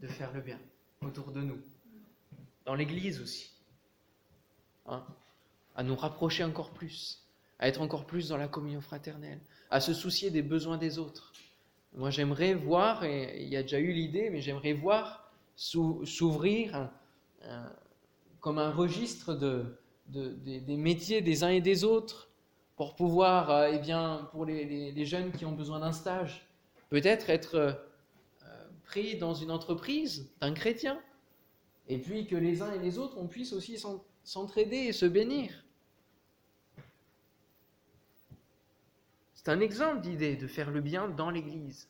de 0.00 0.06
faire 0.06 0.32
le 0.32 0.40
bien 0.40 0.58
autour 1.02 1.32
de 1.32 1.40
nous, 1.40 1.60
dans 2.64 2.74
l'Église 2.74 3.20
aussi, 3.20 3.52
hein, 4.86 5.04
à 5.78 5.84
nous 5.84 5.94
rapprocher 5.94 6.42
encore 6.42 6.72
plus, 6.72 7.24
à 7.60 7.68
être 7.68 7.80
encore 7.80 8.04
plus 8.04 8.28
dans 8.28 8.36
la 8.36 8.48
communion 8.48 8.80
fraternelle, 8.80 9.40
à 9.70 9.80
se 9.80 9.94
soucier 9.94 10.30
des 10.30 10.42
besoins 10.42 10.76
des 10.76 10.98
autres. 10.98 11.32
Moi 11.94 12.10
j'aimerais 12.10 12.52
voir, 12.52 13.04
et 13.04 13.40
il 13.40 13.48
y 13.48 13.56
a 13.56 13.62
déjà 13.62 13.78
eu 13.78 13.92
l'idée, 13.92 14.28
mais 14.28 14.40
j'aimerais 14.40 14.72
voir 14.72 15.30
s'ouvrir 15.54 16.90
comme 18.40 18.58
un 18.58 18.72
registre 18.72 19.34
de, 19.34 19.78
des, 20.08 20.76
métiers 20.76 21.20
des 21.20 21.44
uns 21.44 21.50
et 21.50 21.60
des 21.60 21.84
autres 21.84 22.28
pour 22.74 22.96
pouvoir, 22.96 23.50
euh, 23.50 23.70
eh 23.72 23.78
bien, 23.78 24.28
pour 24.32 24.44
les, 24.44 25.04
jeunes 25.04 25.30
qui 25.30 25.44
ont 25.44 25.52
besoin 25.52 25.78
d'un 25.78 25.92
stage, 25.92 26.44
peut-être 26.90 27.30
être, 27.30 27.54
euh, 27.54 27.72
pris 28.84 29.16
dans 29.16 29.34
une 29.34 29.52
entreprise 29.52 30.28
d'un 30.40 30.54
chrétien, 30.54 31.00
et 31.88 31.98
puis 31.98 32.26
que 32.26 32.36
les 32.36 32.62
uns 32.62 32.72
et 32.72 32.78
les 32.78 32.98
autres, 32.98 33.16
on 33.18 33.28
puisse 33.28 33.52
aussi 33.52 33.78
s'entraider 34.24 34.76
et 34.76 34.92
se 34.92 35.06
bénir. 35.06 35.64
C'est 39.38 39.50
un 39.50 39.60
exemple 39.60 40.00
d'idée 40.00 40.34
de 40.34 40.48
faire 40.48 40.72
le 40.72 40.80
bien 40.80 41.06
dans 41.06 41.30
l'Église. 41.30 41.88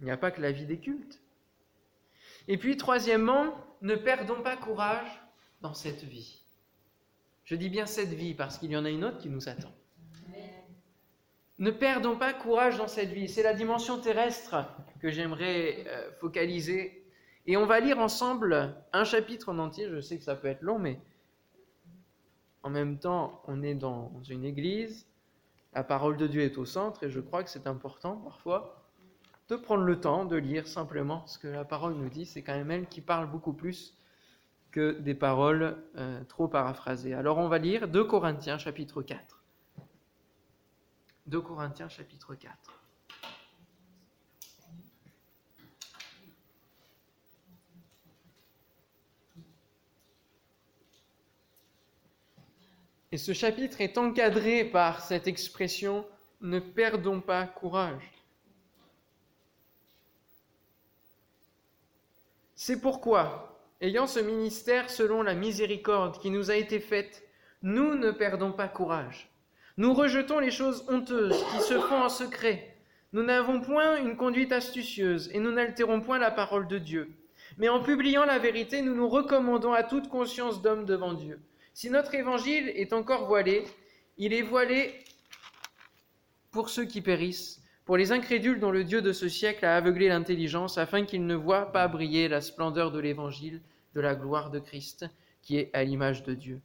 Il 0.00 0.06
n'y 0.06 0.10
a 0.10 0.16
pas 0.16 0.32
que 0.32 0.42
la 0.42 0.50
vie 0.50 0.66
des 0.66 0.80
cultes. 0.80 1.22
Et 2.48 2.58
puis, 2.58 2.76
troisièmement, 2.76 3.54
ne 3.82 3.94
perdons 3.94 4.42
pas 4.42 4.56
courage 4.56 5.22
dans 5.60 5.74
cette 5.74 6.02
vie. 6.02 6.42
Je 7.44 7.54
dis 7.54 7.68
bien 7.68 7.86
cette 7.86 8.12
vie 8.12 8.34
parce 8.34 8.58
qu'il 8.58 8.72
y 8.72 8.76
en 8.76 8.84
a 8.84 8.90
une 8.90 9.04
autre 9.04 9.18
qui 9.18 9.28
nous 9.28 9.48
attend. 9.48 9.72
Ne 11.60 11.70
perdons 11.70 12.16
pas 12.16 12.34
courage 12.34 12.78
dans 12.78 12.88
cette 12.88 13.10
vie. 13.10 13.28
C'est 13.28 13.44
la 13.44 13.54
dimension 13.54 14.00
terrestre 14.00 14.56
que 14.98 15.08
j'aimerais 15.08 15.84
euh, 15.86 16.10
focaliser. 16.18 17.06
Et 17.46 17.56
on 17.56 17.64
va 17.64 17.78
lire 17.78 18.00
ensemble 18.00 18.74
un 18.92 19.04
chapitre 19.04 19.50
en 19.50 19.60
entier. 19.60 19.88
Je 19.88 20.00
sais 20.00 20.18
que 20.18 20.24
ça 20.24 20.34
peut 20.34 20.48
être 20.48 20.62
long, 20.62 20.80
mais 20.80 20.98
en 22.62 22.70
même 22.70 22.98
temps, 22.98 23.42
on 23.46 23.62
est 23.62 23.74
dans 23.74 24.12
une 24.28 24.44
église. 24.44 25.06
La 25.74 25.84
parole 25.84 26.16
de 26.16 26.26
Dieu 26.26 26.42
est 26.42 26.58
au 26.58 26.64
centre 26.64 27.04
et 27.04 27.10
je 27.10 27.20
crois 27.20 27.44
que 27.44 27.50
c'est 27.50 27.66
important 27.66 28.16
parfois 28.16 28.84
de 29.48 29.56
prendre 29.56 29.84
le 29.84 30.00
temps 30.00 30.24
de 30.24 30.36
lire 30.36 30.66
simplement 30.66 31.26
ce 31.26 31.38
que 31.38 31.48
la 31.48 31.64
parole 31.64 31.94
nous 31.94 32.08
dit. 32.08 32.26
C'est 32.26 32.42
quand 32.42 32.54
même 32.54 32.70
elle 32.70 32.86
qui 32.86 33.00
parle 33.00 33.30
beaucoup 33.30 33.52
plus 33.52 33.96
que 34.70 34.98
des 35.00 35.14
paroles 35.14 35.82
euh, 35.96 36.22
trop 36.24 36.48
paraphrasées. 36.48 37.14
Alors 37.14 37.38
on 37.38 37.48
va 37.48 37.58
lire 37.58 37.88
2 37.88 38.04
Corinthiens 38.04 38.58
chapitre 38.58 39.02
4. 39.02 39.42
2 41.26 41.40
Corinthiens 41.40 41.88
chapitre 41.88 42.34
4. 42.34 42.54
Et 53.10 53.16
ce 53.16 53.32
chapitre 53.32 53.80
est 53.80 53.96
encadré 53.96 54.64
par 54.64 55.00
cette 55.00 55.26
expression 55.26 56.04
ne 56.40 56.58
perdons 56.60 57.20
pas 57.20 57.46
courage. 57.46 58.12
C'est 62.54 62.80
pourquoi, 62.80 63.58
ayant 63.80 64.06
ce 64.06 64.20
ministère 64.20 64.90
selon 64.90 65.22
la 65.22 65.34
miséricorde 65.34 66.18
qui 66.20 66.30
nous 66.30 66.50
a 66.50 66.56
été 66.56 66.80
faite, 66.80 67.24
nous 67.62 67.94
ne 67.94 68.10
perdons 68.10 68.52
pas 68.52 68.68
courage. 68.68 69.30
Nous 69.78 69.94
rejetons 69.94 70.38
les 70.38 70.50
choses 70.50 70.84
honteuses 70.88 71.42
qui 71.52 71.60
se 71.62 71.78
font 71.78 72.02
en 72.02 72.08
secret. 72.08 72.76
Nous 73.12 73.22
n'avons 73.22 73.60
point 73.60 73.96
une 73.96 74.16
conduite 74.16 74.52
astucieuse 74.52 75.30
et 75.32 75.38
nous 75.38 75.52
n'altérons 75.52 76.00
point 76.00 76.18
la 76.18 76.30
parole 76.30 76.68
de 76.68 76.78
Dieu. 76.78 77.10
Mais 77.56 77.68
en 77.68 77.82
publiant 77.82 78.24
la 78.24 78.38
vérité, 78.38 78.82
nous 78.82 78.94
nous 78.94 79.08
recommandons 79.08 79.72
à 79.72 79.82
toute 79.82 80.08
conscience 80.08 80.60
d'homme 80.60 80.84
devant 80.84 81.14
Dieu. 81.14 81.40
Si 81.80 81.90
notre 81.90 82.16
évangile 82.16 82.72
est 82.74 82.92
encore 82.92 83.28
voilé, 83.28 83.62
il 84.16 84.32
est 84.32 84.42
voilé 84.42 84.92
pour 86.50 86.70
ceux 86.70 86.84
qui 86.84 87.00
périssent, 87.00 87.62
pour 87.84 87.96
les 87.96 88.10
incrédules 88.10 88.58
dont 88.58 88.72
le 88.72 88.82
Dieu 88.82 89.00
de 89.00 89.12
ce 89.12 89.28
siècle 89.28 89.64
a 89.64 89.76
aveuglé 89.76 90.08
l'intelligence, 90.08 90.76
afin 90.76 91.04
qu'ils 91.04 91.24
ne 91.24 91.36
voient 91.36 91.70
pas 91.70 91.86
briller 91.86 92.26
la 92.26 92.40
splendeur 92.40 92.90
de 92.90 92.98
l'évangile 92.98 93.62
de 93.94 94.00
la 94.00 94.16
gloire 94.16 94.50
de 94.50 94.58
Christ, 94.58 95.06
qui 95.40 95.56
est 95.56 95.70
à 95.72 95.84
l'image 95.84 96.24
de 96.24 96.34
Dieu. 96.34 96.60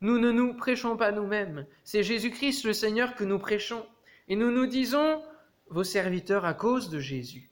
Nous 0.00 0.18
ne 0.18 0.32
nous 0.32 0.54
prêchons 0.54 0.96
pas 0.96 1.12
nous-mêmes, 1.12 1.66
c'est 1.84 2.02
Jésus-Christ 2.02 2.64
le 2.64 2.72
Seigneur 2.72 3.16
que 3.16 3.24
nous 3.24 3.38
prêchons, 3.38 3.84
et 4.28 4.34
nous 4.34 4.50
nous 4.50 4.64
disons 4.64 5.22
vos 5.68 5.84
serviteurs 5.84 6.46
à 6.46 6.54
cause 6.54 6.88
de 6.88 7.00
Jésus. 7.00 7.50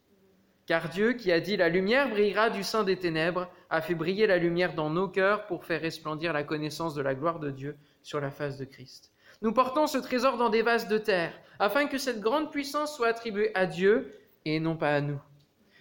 Car 0.66 0.88
Dieu, 0.88 1.14
qui 1.14 1.32
a 1.32 1.40
dit 1.40 1.56
la 1.56 1.68
lumière 1.68 2.08
brillera 2.08 2.48
du 2.48 2.62
sein 2.62 2.84
des 2.84 2.96
ténèbres, 2.96 3.48
a 3.68 3.80
fait 3.80 3.94
briller 3.94 4.26
la 4.26 4.38
lumière 4.38 4.74
dans 4.74 4.90
nos 4.90 5.08
cœurs 5.08 5.46
pour 5.46 5.64
faire 5.64 5.80
resplendir 5.80 6.32
la 6.32 6.44
connaissance 6.44 6.94
de 6.94 7.02
la 7.02 7.14
gloire 7.14 7.40
de 7.40 7.50
Dieu 7.50 7.76
sur 8.02 8.20
la 8.20 8.30
face 8.30 8.58
de 8.58 8.64
Christ. 8.64 9.10
Nous 9.42 9.52
portons 9.52 9.88
ce 9.88 9.98
trésor 9.98 10.36
dans 10.36 10.50
des 10.50 10.62
vases 10.62 10.86
de 10.86 10.98
terre, 10.98 11.32
afin 11.58 11.86
que 11.86 11.98
cette 11.98 12.20
grande 12.20 12.52
puissance 12.52 12.94
soit 12.94 13.08
attribuée 13.08 13.50
à 13.54 13.66
Dieu 13.66 14.14
et 14.44 14.60
non 14.60 14.76
pas 14.76 14.94
à 14.94 15.00
nous. 15.00 15.20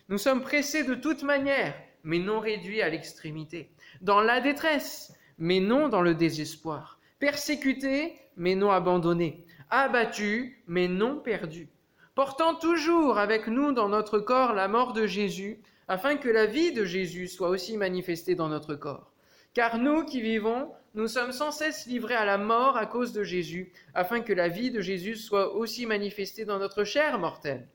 Nous 0.10 0.18
sommes 0.18 0.42
pressés 0.42 0.84
de 0.84 0.96
toute 0.96 1.22
manière, 1.22 1.76
mais 2.04 2.18
non 2.18 2.40
réduits 2.40 2.82
à 2.82 2.90
l'extrémité, 2.90 3.70
dans 4.02 4.20
la 4.20 4.42
détresse, 4.42 5.14
mais 5.38 5.60
non 5.60 5.90
dans 5.90 6.02
le 6.02 6.16
désespoir, 6.16 7.00
persécutés, 7.20 8.16
mais 8.36 8.56
non 8.56 8.72
abandonnés, 8.72 9.46
abattus, 9.70 10.56
mais 10.66 10.88
non 10.88 11.20
perdus, 11.20 11.70
portant 12.16 12.56
toujours 12.56 13.18
avec 13.18 13.48
nous 13.48 13.72
dans 13.72 13.90
notre 13.90 14.20
corps 14.20 14.54
la 14.54 14.68
mort 14.68 14.94
de 14.94 15.08
Jésus, 15.08 15.62
afin 15.88 16.18
que 16.18 16.30
la 16.30 16.46
vie 16.46 16.74
de 16.74 16.86
Jésus 16.86 17.28
soit 17.28 17.50
aussi 17.50 17.78
manifestée 17.78 18.36
dans 18.36 18.50
notre 18.50 18.76
corps. 18.76 19.12
Car 19.54 19.78
nous 19.78 20.06
qui 20.06 20.22
vivons, 20.22 20.72
nous 20.94 21.08
sommes 21.08 21.32
sans 21.32 21.52
cesse 21.52 21.86
livrés 21.86 22.16
à 22.16 22.26
la 22.26 22.38
mort 22.38 22.78
à 22.78 22.86
cause 22.86 23.14
de 23.14 23.24
Jésus, 23.24 23.72
afin 23.94 24.22
que 24.22 24.34
la 24.34 24.48
vie 24.48 24.72
de 24.72 24.82
Jésus 24.82 25.16
soit 25.16 25.56
aussi 25.56 25.86
manifestée 25.86 26.46
dans 26.46 26.60
notre 26.60 26.84
chair 26.84 27.20
mortelle. 27.20 27.68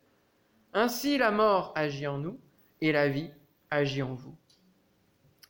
Ainsi 0.73 1.17
la 1.19 1.31
mort 1.31 1.73
agit 1.75 2.07
en 2.07 2.19
nous 2.19 2.39
et 2.81 2.93
la 2.93 3.09
vie 3.09 3.31
agit 3.71 4.03
en 4.03 4.15
vous. 4.15 4.37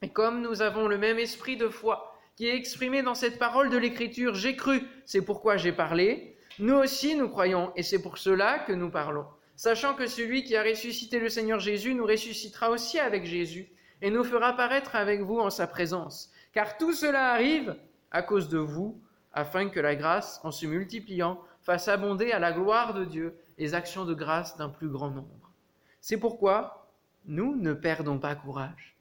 Et 0.02 0.10
comme 0.10 0.42
nous 0.42 0.62
avons 0.62 0.86
le 0.86 0.98
même 0.98 1.18
esprit 1.18 1.56
de 1.56 1.68
foi 1.68 2.12
qui 2.36 2.46
est 2.46 2.54
exprimé 2.54 3.02
dans 3.02 3.14
cette 3.14 3.38
parole 3.38 3.70
de 3.70 3.78
l'Écriture, 3.78 4.34
j'ai 4.34 4.56
cru, 4.56 4.82
c'est 5.06 5.22
pourquoi 5.22 5.56
j'ai 5.56 5.72
parlé, 5.72 6.35
nous 6.58 6.74
aussi 6.74 7.14
nous 7.14 7.28
croyons 7.28 7.72
et 7.76 7.82
c'est 7.82 8.02
pour 8.02 8.18
cela 8.18 8.58
que 8.60 8.72
nous 8.72 8.90
parlons, 8.90 9.26
sachant 9.56 9.94
que 9.94 10.06
celui 10.06 10.44
qui 10.44 10.56
a 10.56 10.62
ressuscité 10.62 11.18
le 11.18 11.28
Seigneur 11.28 11.60
Jésus 11.60 11.94
nous 11.94 12.06
ressuscitera 12.06 12.70
aussi 12.70 12.98
avec 12.98 13.24
Jésus 13.24 13.68
et 14.02 14.10
nous 14.10 14.24
fera 14.24 14.54
paraître 14.54 14.96
avec 14.96 15.20
vous 15.20 15.38
en 15.38 15.50
sa 15.50 15.66
présence 15.66 16.30
car 16.56 16.78
tout 16.78 16.94
cela 16.94 17.32
arrive 17.32 17.76
à 18.10 18.22
cause 18.22 18.48
de 18.48 18.56
vous, 18.56 18.98
afin 19.34 19.68
que 19.68 19.78
la 19.78 19.94
grâce, 19.94 20.40
en 20.42 20.50
se 20.50 20.64
multipliant, 20.64 21.38
fasse 21.60 21.86
abonder 21.86 22.32
à 22.32 22.38
la 22.38 22.50
gloire 22.50 22.94
de 22.94 23.04
Dieu 23.04 23.36
les 23.58 23.74
actions 23.74 24.06
de 24.06 24.14
grâce 24.14 24.56
d'un 24.56 24.70
plus 24.70 24.88
grand 24.88 25.10
nombre. 25.10 25.52
C'est 26.00 26.16
pourquoi 26.16 26.88
nous 27.26 27.56
ne 27.56 27.74
perdons 27.74 28.18
pas 28.18 28.34
courage. 28.34 28.96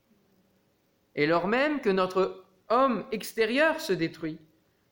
Et 1.16 1.28
lors 1.28 1.48
même 1.48 1.80
que 1.80 1.90
notre 1.90 2.44
homme 2.68 3.06
extérieur 3.14 3.80
se 3.80 3.94
détruit, 3.94 4.38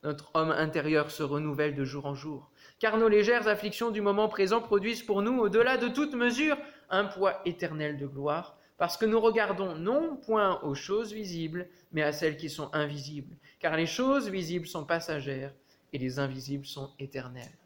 notre 0.04 0.34
homme 0.34 0.52
intérieur 0.52 1.12
se 1.12 1.24
renouvelle 1.24 1.76
de 1.76 1.84
jour 1.84 2.06
en 2.06 2.16
jour, 2.16 2.50
car 2.84 2.98
nos 2.98 3.08
légères 3.08 3.48
afflictions 3.48 3.92
du 3.92 4.02
moment 4.02 4.28
présent 4.28 4.60
produisent 4.60 5.04
pour 5.04 5.22
nous, 5.22 5.40
au-delà 5.40 5.78
de 5.78 5.88
toute 5.88 6.14
mesure, 6.16 6.58
un 6.90 7.06
poids 7.06 7.40
éternel 7.46 7.98
de 7.98 8.06
gloire, 8.06 8.58
parce 8.78 8.98
que 8.98 9.06
nous 9.06 9.22
regardons 9.22 9.74
non 9.76 10.18
point 10.18 10.62
aux 10.64 10.76
choses 10.76 11.14
visibles, 11.14 11.70
mais 11.94 12.02
à 12.02 12.12
celles 12.12 12.36
qui 12.36 12.50
sont 12.50 12.70
invisibles, 12.74 13.38
car 13.62 13.78
les 13.78 13.86
choses 13.86 14.30
visibles 14.30 14.68
sont 14.68 14.84
passagères 14.84 15.54
et 15.94 15.98
les 15.98 16.20
invisibles 16.20 16.66
sont 16.66 16.92
éternelles. 17.00 17.58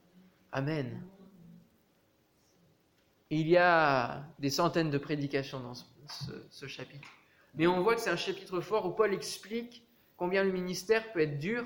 Amen. 0.51 1.01
Il 3.31 3.47
y 3.47 3.57
a 3.57 4.23
des 4.37 4.51
centaines 4.51 4.91
de 4.91 4.99
prédications 4.99 5.61
dans 5.61 5.73
ce, 6.51 6.67
chapitre, 6.67 7.07
mais 7.55 7.65
on 7.65 7.81
voit 7.81 7.95
que 7.95 8.01
c'est 8.01 8.11
un 8.11 8.17
chapitre 8.17 8.61
fort 8.61 8.85
où 8.85 8.91
Paul 8.91 9.15
explique 9.15 9.83
combien 10.15 10.43
le 10.43 10.51
ministère 10.51 11.11
peut 11.11 11.21
être 11.21 11.39
dur, 11.39 11.65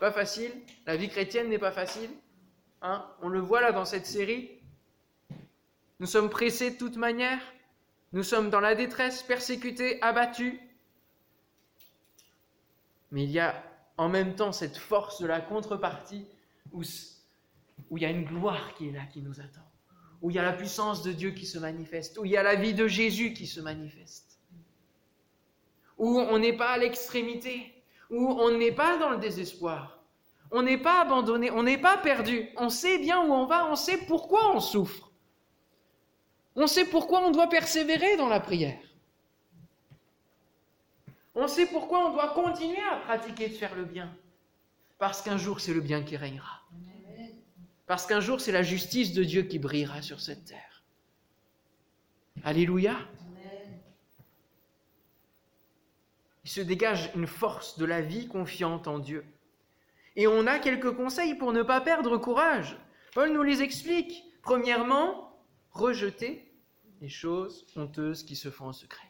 pas 0.00 0.10
facile, 0.10 0.50
la 0.84 0.96
vie 0.96 1.08
chrétienne 1.08 1.48
n'est 1.48 1.56
pas 1.56 1.70
facile. 1.70 2.10
Hein 2.82 3.06
on 3.20 3.28
le 3.28 3.40
voit 3.40 3.60
là 3.60 3.72
dans 3.72 3.84
cette 3.84 4.06
série. 4.06 4.50
Nous 5.98 6.06
sommes 6.06 6.30
pressés 6.30 6.70
de 6.70 6.78
toute 6.78 6.96
manière, 6.96 7.40
nous 8.12 8.22
sommes 8.22 8.48
dans 8.48 8.60
la 8.60 8.74
détresse, 8.74 9.22
persécutés, 9.22 10.00
abattus. 10.02 10.58
Mais 13.12 13.24
il 13.24 13.30
y 13.30 13.38
a 13.38 13.62
en 13.96 14.08
même 14.08 14.34
temps 14.34 14.52
cette 14.52 14.78
force 14.78 15.20
de 15.20 15.26
la 15.26 15.40
contrepartie 15.40 16.26
où, 16.72 16.82
où 17.90 17.98
il 17.98 18.02
y 18.02 18.06
a 18.06 18.10
une 18.10 18.24
gloire 18.24 18.74
qui 18.74 18.88
est 18.88 18.92
là, 18.92 19.04
qui 19.12 19.20
nous 19.20 19.40
attend. 19.40 19.66
Où 20.22 20.30
il 20.30 20.36
y 20.36 20.38
a 20.38 20.42
la 20.42 20.52
puissance 20.52 21.02
de 21.02 21.12
Dieu 21.12 21.30
qui 21.32 21.46
se 21.46 21.58
manifeste. 21.58 22.18
Où 22.18 22.24
il 22.24 22.30
y 22.30 22.36
a 22.36 22.42
la 22.42 22.54
vie 22.54 22.74
de 22.74 22.88
Jésus 22.88 23.32
qui 23.34 23.46
se 23.46 23.60
manifeste. 23.60 24.38
Où 25.98 26.18
on 26.18 26.38
n'est 26.38 26.56
pas 26.56 26.70
à 26.70 26.78
l'extrémité. 26.78 27.74
Où 28.10 28.26
on 28.26 28.56
n'est 28.56 28.72
pas 28.72 28.98
dans 28.98 29.10
le 29.10 29.18
désespoir. 29.18 29.99
On 30.50 30.62
n'est 30.62 30.78
pas 30.78 31.02
abandonné. 31.02 31.50
On 31.50 31.62
n'est 31.62 31.78
pas 31.78 31.98
perdu. 31.98 32.48
On 32.56 32.68
sait 32.68 32.98
bien 32.98 33.20
où 33.20 33.32
on 33.32 33.46
va. 33.46 33.66
On 33.70 33.76
sait 33.76 33.98
pourquoi 33.98 34.54
on 34.54 34.60
souffre. 34.60 35.10
On 36.56 36.66
sait 36.66 36.84
pourquoi 36.84 37.20
on 37.26 37.30
doit 37.30 37.48
persévérer 37.48 38.16
dans 38.16 38.28
la 38.28 38.40
prière. 38.40 38.80
On 41.34 41.46
sait 41.46 41.66
pourquoi 41.66 42.08
on 42.08 42.12
doit 42.12 42.28
continuer 42.28 42.82
à 42.90 42.96
pratiquer 42.96 43.48
de 43.48 43.54
faire 43.54 43.74
le 43.74 43.84
bien. 43.84 44.12
Parce 44.98 45.22
qu'un 45.22 45.38
jour, 45.38 45.60
c'est 45.60 45.72
le 45.72 45.80
bien 45.80 46.02
qui 46.02 46.16
régnera. 46.16 46.60
Parce 47.86 48.06
qu'un 48.06 48.20
jour, 48.20 48.40
c'est 48.40 48.52
la 48.52 48.62
justice 48.62 49.12
de 49.14 49.24
Dieu 49.24 49.42
qui 49.42 49.58
brillera 49.58 50.02
sur 50.02 50.20
cette 50.20 50.44
terre. 50.44 50.82
Alléluia. 52.44 52.96
Il 56.44 56.50
se 56.50 56.60
dégage 56.60 57.10
une 57.14 57.26
force 57.26 57.78
de 57.78 57.84
la 57.84 58.00
vie 58.00 58.26
confiante 58.26 58.88
en 58.88 58.98
Dieu. 58.98 59.24
Et 60.16 60.26
on 60.26 60.46
a 60.46 60.58
quelques 60.58 60.94
conseils 60.94 61.34
pour 61.34 61.52
ne 61.52 61.62
pas 61.62 61.80
perdre 61.80 62.16
courage. 62.18 62.76
Paul 63.14 63.32
nous 63.32 63.42
les 63.42 63.62
explique. 63.62 64.24
Premièrement, 64.42 65.38
rejeter 65.70 66.52
les 67.00 67.08
choses 67.08 67.66
honteuses 67.76 68.24
qui 68.24 68.36
se 68.36 68.50
font 68.50 68.66
en 68.66 68.72
secret. 68.72 69.08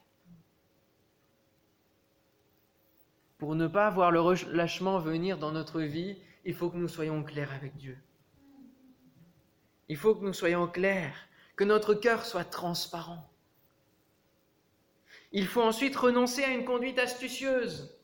Pour 3.38 3.54
ne 3.54 3.66
pas 3.66 3.88
voir 3.90 4.10
le 4.10 4.20
relâchement 4.20 4.98
venir 4.98 5.38
dans 5.38 5.52
notre 5.52 5.80
vie, 5.80 6.18
il 6.44 6.54
faut 6.54 6.68
que 6.68 6.76
nous 6.76 6.88
soyons 6.88 7.22
clairs 7.22 7.52
avec 7.54 7.76
Dieu. 7.76 7.96
Il 9.88 9.96
faut 9.96 10.14
que 10.14 10.24
nous 10.24 10.34
soyons 10.34 10.68
clairs, 10.68 11.16
que 11.56 11.64
notre 11.64 11.94
cœur 11.94 12.24
soit 12.24 12.44
transparent. 12.44 13.28
Il 15.32 15.46
faut 15.46 15.62
ensuite 15.62 15.96
renoncer 15.96 16.44
à 16.44 16.50
une 16.50 16.64
conduite 16.64 16.98
astucieuse. 16.98 17.96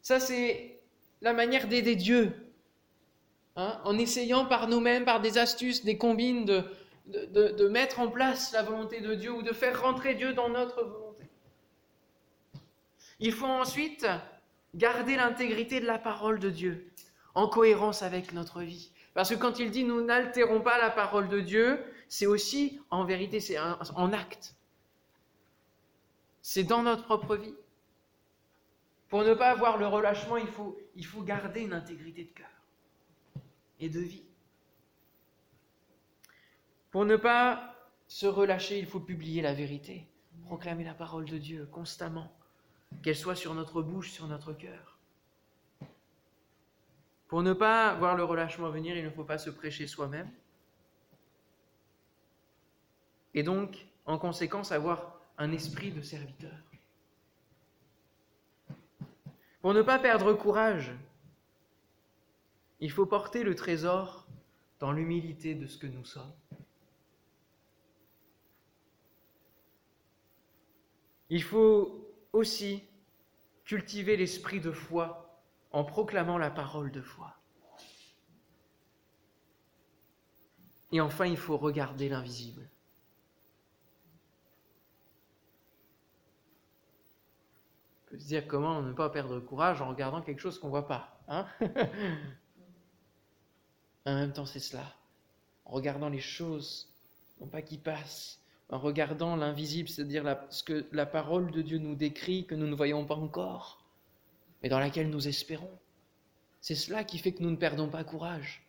Ça, 0.00 0.20
c'est 0.20 0.71
la 1.22 1.32
manière 1.32 1.68
d'aider 1.68 1.96
Dieu. 1.96 2.32
Hein, 3.56 3.80
en 3.84 3.98
essayant 3.98 4.46
par 4.46 4.68
nous-mêmes, 4.68 5.04
par 5.04 5.20
des 5.20 5.38
astuces, 5.38 5.84
des 5.84 5.98
combines, 5.98 6.44
de, 6.46 6.64
de, 7.06 7.68
mettre 7.68 8.00
en 8.00 8.08
place 8.08 8.52
la 8.52 8.62
volonté 8.62 9.00
de 9.00 9.14
Dieu 9.14 9.32
ou 9.32 9.42
de 9.42 9.52
faire 9.52 9.82
rentrer 9.82 10.14
Dieu 10.14 10.32
dans 10.32 10.48
notre 10.48 10.82
volonté. 10.84 11.24
Il 13.20 13.32
faut 13.32 13.46
ensuite 13.46 14.06
garder 14.74 15.16
l'intégrité 15.16 15.80
de 15.80 15.86
la 15.86 15.98
parole 15.98 16.38
de 16.38 16.48
Dieu 16.48 16.90
en 17.34 17.46
cohérence 17.46 18.02
avec 18.02 18.32
notre 18.32 18.62
vie. 18.62 18.90
Parce 19.14 19.28
que 19.30 19.34
quand 19.34 19.58
il 19.58 19.70
dit 19.70 19.84
nous 19.84 20.00
n'altérons 20.00 20.60
pas 20.60 20.78
la 20.78 20.90
parole 20.90 21.28
de 21.28 21.40
Dieu, 21.40 21.78
c'est 22.08 22.26
aussi 22.26 22.80
en 22.90 23.04
vérité, 23.04 23.38
c'est 23.40 23.58
en 23.58 24.12
acte. 24.12 24.54
C'est 26.40 26.64
dans 26.64 26.82
notre 26.82 27.04
propre 27.04 27.36
vie. 27.36 27.54
Pour 29.12 29.24
ne 29.24 29.34
pas 29.34 29.50
avoir 29.50 29.76
le 29.76 29.86
relâchement, 29.86 30.38
il 30.38 30.46
faut, 30.46 30.80
il 30.94 31.04
faut 31.04 31.20
garder 31.20 31.60
une 31.60 31.74
intégrité 31.74 32.24
de 32.24 32.30
cœur 32.30 32.48
et 33.78 33.90
de 33.90 34.00
vie. 34.00 34.24
Pour 36.90 37.04
ne 37.04 37.16
pas 37.16 37.76
se 38.08 38.24
relâcher, 38.24 38.78
il 38.78 38.86
faut 38.86 39.00
publier 39.00 39.42
la 39.42 39.52
vérité, 39.52 40.08
proclamer 40.46 40.84
la 40.84 40.94
parole 40.94 41.26
de 41.26 41.36
Dieu 41.36 41.68
constamment, 41.70 42.32
qu'elle 43.02 43.14
soit 43.14 43.34
sur 43.34 43.52
notre 43.52 43.82
bouche, 43.82 44.12
sur 44.12 44.26
notre 44.28 44.54
cœur. 44.54 44.96
Pour 47.28 47.42
ne 47.42 47.52
pas 47.52 47.94
voir 47.96 48.16
le 48.16 48.24
relâchement 48.24 48.70
venir, 48.70 48.96
il 48.96 49.04
ne 49.04 49.10
faut 49.10 49.24
pas 49.24 49.36
se 49.36 49.50
prêcher 49.50 49.86
soi-même. 49.86 50.30
Et 53.34 53.42
donc, 53.42 53.88
en 54.06 54.16
conséquence, 54.16 54.72
avoir 54.72 55.20
un 55.36 55.52
esprit 55.52 55.90
de 55.90 56.00
serviteur. 56.00 56.54
Pour 59.62 59.74
ne 59.74 59.82
pas 59.82 60.00
perdre 60.00 60.34
courage, 60.34 60.92
il 62.80 62.90
faut 62.90 63.06
porter 63.06 63.44
le 63.44 63.54
trésor 63.54 64.26
dans 64.80 64.90
l'humilité 64.90 65.54
de 65.54 65.68
ce 65.68 65.78
que 65.78 65.86
nous 65.86 66.04
sommes. 66.04 66.34
Il 71.30 71.44
faut 71.44 72.12
aussi 72.32 72.82
cultiver 73.64 74.16
l'esprit 74.16 74.60
de 74.60 74.72
foi 74.72 75.40
en 75.70 75.84
proclamant 75.84 76.38
la 76.38 76.50
parole 76.50 76.90
de 76.90 77.00
foi. 77.00 77.36
Et 80.90 81.00
enfin, 81.00 81.26
il 81.26 81.38
faut 81.38 81.56
regarder 81.56 82.08
l'invisible. 82.08 82.68
On 88.01 88.01
peut 88.12 88.18
se 88.18 88.26
dire 88.26 88.46
comment 88.46 88.82
ne 88.82 88.92
pas 88.92 89.08
perdre 89.08 89.40
courage 89.40 89.80
en 89.80 89.88
regardant 89.88 90.20
quelque 90.20 90.40
chose 90.40 90.58
qu'on 90.58 90.66
ne 90.66 90.72
voit 90.72 90.86
pas. 90.86 91.18
Hein 91.28 91.46
en 94.04 94.14
même 94.14 94.34
temps, 94.34 94.44
c'est 94.44 94.60
cela. 94.60 94.84
En 95.64 95.70
regardant 95.70 96.10
les 96.10 96.20
choses, 96.20 96.92
non 97.40 97.46
pas 97.46 97.62
qui 97.62 97.78
passent, 97.78 98.38
en 98.68 98.78
regardant 98.78 99.34
l'invisible, 99.34 99.88
c'est-à-dire 99.88 100.36
ce 100.50 100.62
que 100.62 100.84
la 100.92 101.06
parole 101.06 101.50
de 101.52 101.62
Dieu 101.62 101.78
nous 101.78 101.94
décrit, 101.94 102.44
que 102.44 102.54
nous 102.54 102.66
ne 102.66 102.74
voyons 102.74 103.06
pas 103.06 103.14
encore, 103.14 103.82
mais 104.62 104.68
dans 104.68 104.78
laquelle 104.78 105.08
nous 105.08 105.26
espérons. 105.26 105.78
C'est 106.60 106.74
cela 106.74 107.04
qui 107.04 107.16
fait 107.16 107.32
que 107.32 107.42
nous 107.42 107.50
ne 107.50 107.56
perdons 107.56 107.88
pas 107.88 108.04
courage. 108.04 108.62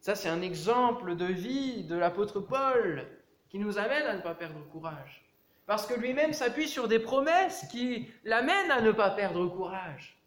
Ça, 0.00 0.16
c'est 0.16 0.28
un 0.28 0.42
exemple 0.42 1.14
de 1.14 1.26
vie 1.26 1.84
de 1.84 1.94
l'apôtre 1.94 2.40
Paul 2.40 3.06
qui 3.48 3.60
nous 3.60 3.78
amène 3.78 4.06
à 4.06 4.16
ne 4.16 4.22
pas 4.22 4.34
perdre 4.34 4.58
courage. 4.72 5.29
Parce 5.70 5.86
que 5.86 5.94
lui-même 5.94 6.32
s'appuie 6.32 6.66
sur 6.66 6.88
des 6.88 6.98
promesses 6.98 7.64
qui 7.70 8.08
l'amènent 8.24 8.72
à 8.72 8.80
ne 8.80 8.90
pas 8.90 9.08
perdre 9.10 9.46
courage. 9.46 10.20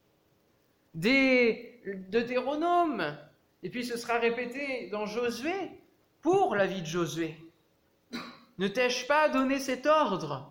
Des 0.94 1.82
Deutéronomes, 2.08 3.18
et 3.62 3.70
puis 3.70 3.84
ce 3.84 3.98
sera 3.98 4.20
répété 4.20 4.88
dans 4.90 5.06
Josué 5.06 5.54
pour 6.22 6.56
la 6.56 6.66
vie 6.66 6.80
de 6.80 6.88
Josué. 6.88 7.36
Ne 8.58 8.70
t'ai-je 8.70 9.06
pas 9.06 9.28
donné 9.28 9.60
cet 9.60 9.86
ordre? 9.86 10.50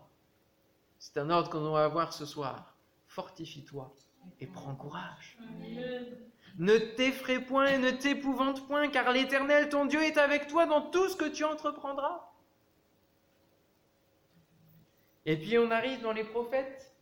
C'est 0.98 1.16
un 1.16 1.31
ordre 1.31 1.48
qu'on 1.48 1.64
doit 1.64 1.85
avoir 1.85 2.12
ce 2.12 2.26
soir. 2.26 2.76
Fortifie-toi 3.07 3.96
et 4.40 4.46
prends 4.46 4.74
courage. 4.74 5.38
Ne 6.59 6.76
t'effraie 6.76 7.40
point 7.40 7.64
et 7.68 7.78
ne 7.78 7.92
t'épouvante 7.92 8.66
point, 8.66 8.88
car 8.88 9.11
l'Éternel, 9.11 9.70
ton 9.70 9.87
Dieu, 9.87 10.02
est 10.02 10.18
avec 10.18 10.48
toi 10.48 10.66
dans 10.66 10.83
tout 10.83 11.09
ce 11.09 11.16
que 11.16 11.31
tu 11.31 11.44
entreprendras. 11.44 12.32
Et 15.26 15.37
puis 15.37 15.58
on 15.58 15.70
arrive 15.70 16.00
dans 16.02 16.12
les 16.12 16.24
prophètes, 16.24 16.92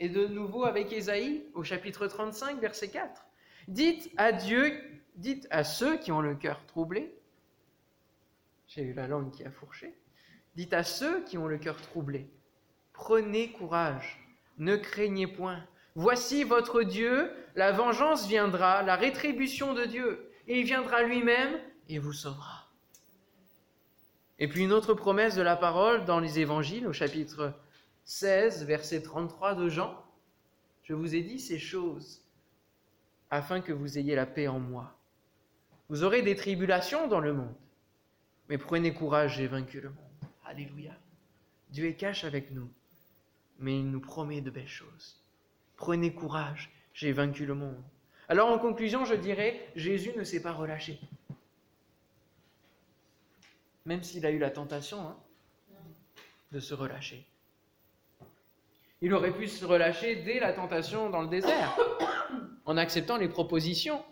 et 0.00 0.08
de 0.08 0.26
nouveau 0.26 0.64
avec 0.64 0.92
Ésaïe, 0.92 1.44
au 1.54 1.62
chapitre 1.62 2.06
35, 2.06 2.60
verset 2.60 2.88
4. 2.88 3.24
Dites 3.68 4.10
à 4.16 4.32
Dieu, 4.32 4.80
dites 5.16 5.46
à 5.50 5.64
ceux 5.64 5.96
qui 5.96 6.12
ont 6.12 6.20
le 6.20 6.34
cœur 6.34 6.64
troublé, 6.66 7.14
j'ai 8.66 8.82
eu 8.82 8.92
la 8.92 9.06
langue 9.06 9.30
qui 9.30 9.44
a 9.44 9.50
fourché. 9.50 9.94
Dites 10.56 10.72
à 10.72 10.82
ceux 10.82 11.24
qui 11.24 11.38
ont 11.38 11.46
le 11.46 11.58
cœur 11.58 11.80
troublé, 11.80 12.28
prenez 12.92 13.52
courage, 13.52 14.20
ne 14.58 14.76
craignez 14.76 15.26
point. 15.26 15.64
Voici 15.94 16.44
votre 16.44 16.82
Dieu, 16.82 17.32
la 17.54 17.72
vengeance 17.72 18.26
viendra, 18.26 18.82
la 18.82 18.96
rétribution 18.96 19.74
de 19.74 19.84
Dieu, 19.84 20.30
il 20.46 20.64
viendra 20.64 21.02
lui-même 21.02 21.58
et 21.88 21.98
vous 21.98 22.12
sauvera. 22.12 22.63
Et 24.38 24.48
puis 24.48 24.64
une 24.64 24.72
autre 24.72 24.94
promesse 24.94 25.36
de 25.36 25.42
la 25.42 25.56
parole 25.56 26.04
dans 26.04 26.18
les 26.18 26.40
évangiles 26.40 26.86
au 26.86 26.92
chapitre 26.92 27.54
16, 28.04 28.64
verset 28.64 29.02
33 29.02 29.54
de 29.54 29.68
Jean. 29.68 30.04
Je 30.82 30.94
vous 30.94 31.14
ai 31.14 31.22
dit 31.22 31.38
ces 31.38 31.58
choses 31.58 32.22
afin 33.30 33.60
que 33.60 33.72
vous 33.72 33.96
ayez 33.96 34.14
la 34.14 34.26
paix 34.26 34.48
en 34.48 34.58
moi. 34.58 34.98
Vous 35.88 36.02
aurez 36.02 36.22
des 36.22 36.34
tribulations 36.34 37.08
dans 37.08 37.20
le 37.20 37.32
monde, 37.32 37.54
mais 38.48 38.58
prenez 38.58 38.92
courage, 38.92 39.36
j'ai 39.36 39.46
vaincu 39.46 39.80
le 39.80 39.90
monde. 39.90 39.98
Alléluia. 40.44 40.92
Dieu 41.70 41.86
est 41.86 41.94
cache 41.94 42.24
avec 42.24 42.50
nous, 42.50 42.68
mais 43.58 43.78
il 43.78 43.90
nous 43.90 44.00
promet 44.00 44.40
de 44.40 44.50
belles 44.50 44.66
choses. 44.66 45.22
Prenez 45.76 46.12
courage, 46.12 46.72
j'ai 46.92 47.12
vaincu 47.12 47.46
le 47.46 47.54
monde. 47.54 47.82
Alors 48.28 48.48
en 48.48 48.58
conclusion, 48.58 49.04
je 49.04 49.14
dirais, 49.14 49.68
Jésus 49.76 50.12
ne 50.16 50.24
s'est 50.24 50.42
pas 50.42 50.52
relâché. 50.52 50.98
Même 53.84 54.02
s'il 54.02 54.24
a 54.26 54.30
eu 54.30 54.38
la 54.38 54.50
tentation 54.50 55.00
hein, 55.00 55.16
de 56.52 56.60
se 56.60 56.74
relâcher. 56.74 57.26
Il 59.00 59.12
aurait 59.12 59.32
pu 59.32 59.48
se 59.48 59.64
relâcher 59.64 60.16
dès 60.22 60.40
la 60.40 60.52
tentation 60.52 61.10
dans 61.10 61.20
le 61.20 61.28
désert, 61.28 61.76
en 62.64 62.76
acceptant 62.76 63.18
les 63.18 63.28
propositions, 63.28 64.02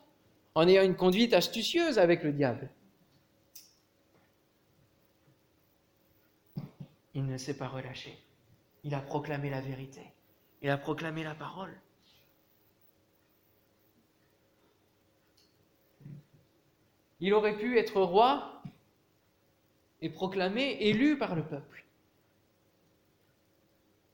en 0.55 0.69
ayant 0.69 0.83
une 0.83 0.97
conduite 0.97 1.33
astucieuse 1.33 1.99
avec 1.99 2.23
le 2.23 2.33
diable. 2.33 2.69
il 7.15 7.27
ne 7.27 7.37
s'est 7.37 7.57
pas 7.57 7.69
relâché. 7.69 8.17
Il 8.85 8.95
a 8.95 9.01
proclamé 9.01 9.51
la 9.51 9.61
vérité. 9.61 10.03
Il 10.63 10.71
a 10.71 10.79
proclamé 10.79 11.23
la 11.23 11.35
parole. 11.35 11.79
Il 17.21 17.35
aurait 17.35 17.57
pu 17.57 17.79
être 17.79 18.01
roi 18.01 18.63
et 20.03 20.11
proclamé, 20.11 20.77
élu 20.81 21.17
par 21.17 21.37
le 21.37 21.45
peuple. 21.45 21.85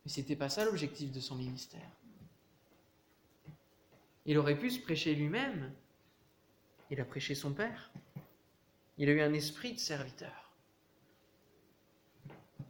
Mais 0.04 0.10
ce 0.10 0.20
n'était 0.20 0.36
pas 0.36 0.50
ça 0.50 0.66
l'objectif 0.66 1.10
de 1.10 1.18
son 1.18 1.34
ministère. 1.34 1.90
Il 4.26 4.36
aurait 4.36 4.58
pu 4.58 4.70
se 4.70 4.80
prêcher 4.80 5.14
lui-même. 5.14 5.72
Il 6.90 7.00
a 7.00 7.06
prêché 7.06 7.34
son 7.34 7.54
Père. 7.54 7.90
Il 8.98 9.08
a 9.08 9.12
eu 9.12 9.22
un 9.22 9.32
esprit 9.32 9.72
de 9.72 9.78
serviteur. 9.78 10.52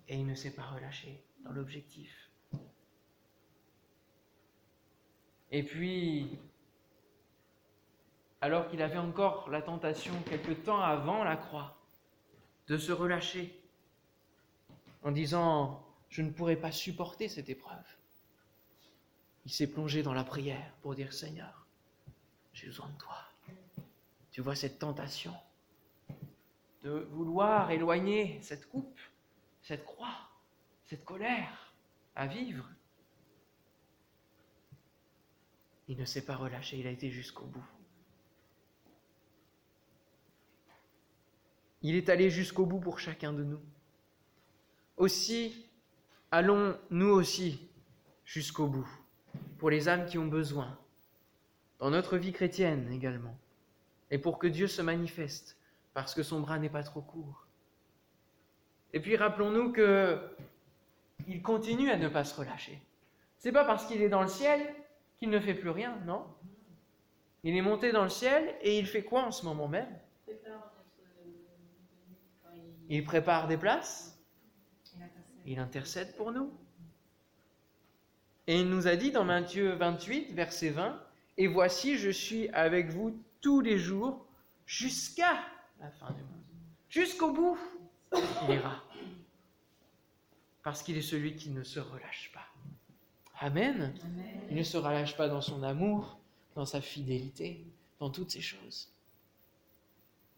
Et 0.06 0.14
il 0.14 0.24
ne 0.24 0.34
s'est 0.36 0.52
pas 0.52 0.62
relâché 0.62 1.20
dans 1.44 1.50
l'objectif. 1.50 2.30
Et 5.50 5.64
puis, 5.64 6.38
alors 8.40 8.68
qu'il 8.68 8.80
avait 8.80 8.98
encore 8.98 9.50
la 9.50 9.60
tentation 9.60 10.14
quelque 10.22 10.52
temps 10.52 10.80
avant 10.80 11.24
la 11.24 11.36
croix 11.36 11.77
de 12.68 12.76
se 12.78 12.92
relâcher 12.92 13.58
en 15.02 15.10
disant 15.10 15.84
je 16.08 16.22
ne 16.22 16.30
pourrai 16.30 16.56
pas 16.56 16.72
supporter 16.72 17.28
cette 17.28 17.48
épreuve. 17.48 17.84
Il 19.44 19.52
s'est 19.52 19.66
plongé 19.66 20.02
dans 20.02 20.14
la 20.14 20.24
prière 20.24 20.72
pour 20.82 20.94
dire 20.94 21.12
Seigneur, 21.12 21.66
j'ai 22.52 22.66
besoin 22.66 22.88
de 22.88 22.98
toi. 22.98 23.16
Tu 24.30 24.40
vois 24.40 24.54
cette 24.54 24.78
tentation 24.78 25.34
de 26.82 27.08
vouloir 27.10 27.70
éloigner 27.70 28.38
cette 28.42 28.68
coupe, 28.68 29.00
cette 29.62 29.84
croix, 29.84 30.30
cette 30.84 31.04
colère 31.04 31.72
à 32.14 32.26
vivre. 32.26 32.68
Il 35.88 35.96
ne 35.96 36.04
s'est 36.04 36.24
pas 36.24 36.36
relâché, 36.36 36.78
il 36.78 36.86
a 36.86 36.90
été 36.90 37.10
jusqu'au 37.10 37.46
bout. 37.46 37.66
Il 41.88 41.96
est 41.96 42.10
allé 42.10 42.28
jusqu'au 42.28 42.66
bout 42.66 42.80
pour 42.80 42.98
chacun 42.98 43.32
de 43.32 43.42
nous. 43.42 43.62
Aussi, 44.98 45.70
allons 46.30 46.76
nous 46.90 47.08
aussi 47.08 47.66
jusqu'au 48.26 48.66
bout, 48.66 48.86
pour 49.56 49.70
les 49.70 49.88
âmes 49.88 50.04
qui 50.04 50.18
ont 50.18 50.26
besoin, 50.26 50.78
dans 51.78 51.88
notre 51.88 52.18
vie 52.18 52.34
chrétienne 52.34 52.92
également, 52.92 53.34
et 54.10 54.18
pour 54.18 54.38
que 54.38 54.46
Dieu 54.46 54.66
se 54.66 54.82
manifeste, 54.82 55.56
parce 55.94 56.12
que 56.12 56.22
son 56.22 56.40
bras 56.40 56.58
n'est 56.58 56.68
pas 56.68 56.82
trop 56.82 57.00
court. 57.00 57.46
Et 58.92 59.00
puis 59.00 59.16
rappelons-nous 59.16 59.72
que 59.72 60.20
il 61.26 61.40
continue 61.40 61.90
à 61.90 61.96
ne 61.96 62.08
pas 62.10 62.24
se 62.24 62.38
relâcher. 62.38 62.82
C'est 63.38 63.50
pas 63.50 63.64
parce 63.64 63.86
qu'il 63.86 64.02
est 64.02 64.10
dans 64.10 64.20
le 64.20 64.28
ciel 64.28 64.60
qu'il 65.16 65.30
ne 65.30 65.40
fait 65.40 65.54
plus 65.54 65.70
rien, 65.70 65.96
non 66.04 66.26
Il 67.44 67.56
est 67.56 67.62
monté 67.62 67.92
dans 67.92 68.04
le 68.04 68.10
ciel 68.10 68.56
et 68.60 68.78
il 68.78 68.86
fait 68.86 69.04
quoi 69.04 69.22
en 69.22 69.30
ce 69.30 69.46
moment 69.46 69.68
même? 69.68 69.88
Il 72.88 73.04
prépare 73.04 73.48
des 73.48 73.56
places 73.56 74.18
il 75.48 75.58
intercède 75.58 76.14
pour 76.16 76.30
nous. 76.30 76.52
Et 78.46 78.60
il 78.60 78.68
nous 78.68 78.86
a 78.86 78.96
dit 78.96 79.10
dans 79.10 79.24
Matthieu 79.24 79.72
28, 79.72 80.32
verset 80.32 80.70
20, 80.70 81.02
Et 81.38 81.46
voici, 81.46 81.96
je 81.96 82.10
suis 82.10 82.48
avec 82.50 82.90
vous 82.90 83.18
tous 83.40 83.60
les 83.60 83.78
jours 83.78 84.26
jusqu'à 84.66 85.38
la 85.80 85.90
fin 85.90 86.10
du 86.10 86.22
monde. 86.22 86.44
Jusqu'au 86.90 87.32
bout, 87.32 87.58
il 88.14 88.54
ira. 88.54 88.82
Parce 90.62 90.82
qu'il 90.82 90.98
est 90.98 91.02
celui 91.02 91.34
qui 91.36 91.50
ne 91.50 91.62
se 91.62 91.80
relâche 91.80 92.30
pas. 92.34 92.46
Amen. 93.40 93.94
Il 94.50 94.56
ne 94.56 94.62
se 94.62 94.76
relâche 94.76 95.16
pas 95.16 95.28
dans 95.28 95.40
son 95.40 95.62
amour, 95.62 96.18
dans 96.54 96.66
sa 96.66 96.82
fidélité, 96.82 97.64
dans 98.00 98.10
toutes 98.10 98.32
ces 98.32 98.42
choses. 98.42 98.92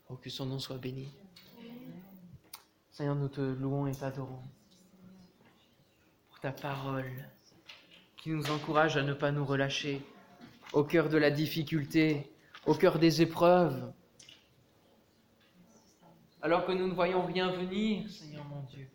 Oh, 0.09 0.17
que 0.17 0.31
son 0.31 0.47
nom 0.47 0.59
soit 0.59 0.79
béni. 0.79 1.09
Seigneur, 3.01 3.17
nous 3.17 3.29
te 3.29 3.41
louons 3.41 3.87
et 3.87 3.95
t'adorons 3.95 4.43
ta 6.43 6.53
parole 6.53 7.11
qui 8.19 8.29
nous 8.29 8.51
encourage 8.51 8.99
à 8.99 9.03
ne 9.03 9.15
pas 9.15 9.33
nous 9.33 9.47
relâcher 9.47 10.03
au 10.75 10.85
cœur 10.85 11.09
de 11.09 11.17
la 11.17 11.31
difficulté, 11.31 12.31
au 12.67 12.75
cœur 12.75 12.99
des 12.99 13.23
épreuves. 13.23 13.91
Alors 16.43 16.67
que 16.67 16.73
nous 16.73 16.89
ne 16.89 16.93
voyons 16.93 17.25
rien 17.25 17.51
venir, 17.51 18.07
Seigneur 18.11 18.45
mon 18.45 18.61
Dieu. 18.65 18.87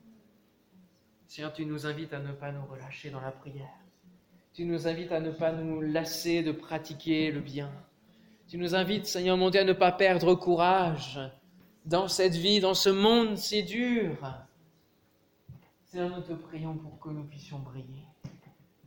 Seigneur, 1.27 1.51
tu 1.51 1.65
nous 1.65 1.87
invites 1.87 2.13
à 2.13 2.19
ne 2.19 2.31
pas 2.31 2.51
nous 2.51 2.65
relâcher 2.67 3.09
dans 3.09 3.21
la 3.21 3.31
prière. 3.31 3.73
Tu 4.53 4.65
nous 4.65 4.85
invites 4.85 5.13
à 5.13 5.19
ne 5.19 5.31
pas 5.31 5.51
nous 5.51 5.81
lasser 5.81 6.43
de 6.43 6.51
pratiquer 6.51 7.31
le 7.31 7.39
bien. 7.39 7.71
Tu 8.47 8.59
nous 8.59 8.75
invites, 8.75 9.07
Seigneur 9.07 9.35
mon 9.35 9.49
Dieu, 9.49 9.61
à 9.61 9.63
ne 9.63 9.73
pas 9.73 9.91
perdre 9.91 10.35
courage 10.35 11.19
dans 11.85 12.07
cette 12.07 12.35
vie, 12.35 12.59
dans 12.59 12.73
ce 12.73 12.89
monde 12.89 13.37
si 13.37 13.63
dur. 13.63 14.17
Seigneur, 15.85 16.09
nous 16.09 16.21
te 16.21 16.33
prions 16.33 16.75
pour 16.75 16.99
que 16.99 17.09
nous 17.09 17.23
puissions 17.23 17.59
briller 17.59 18.03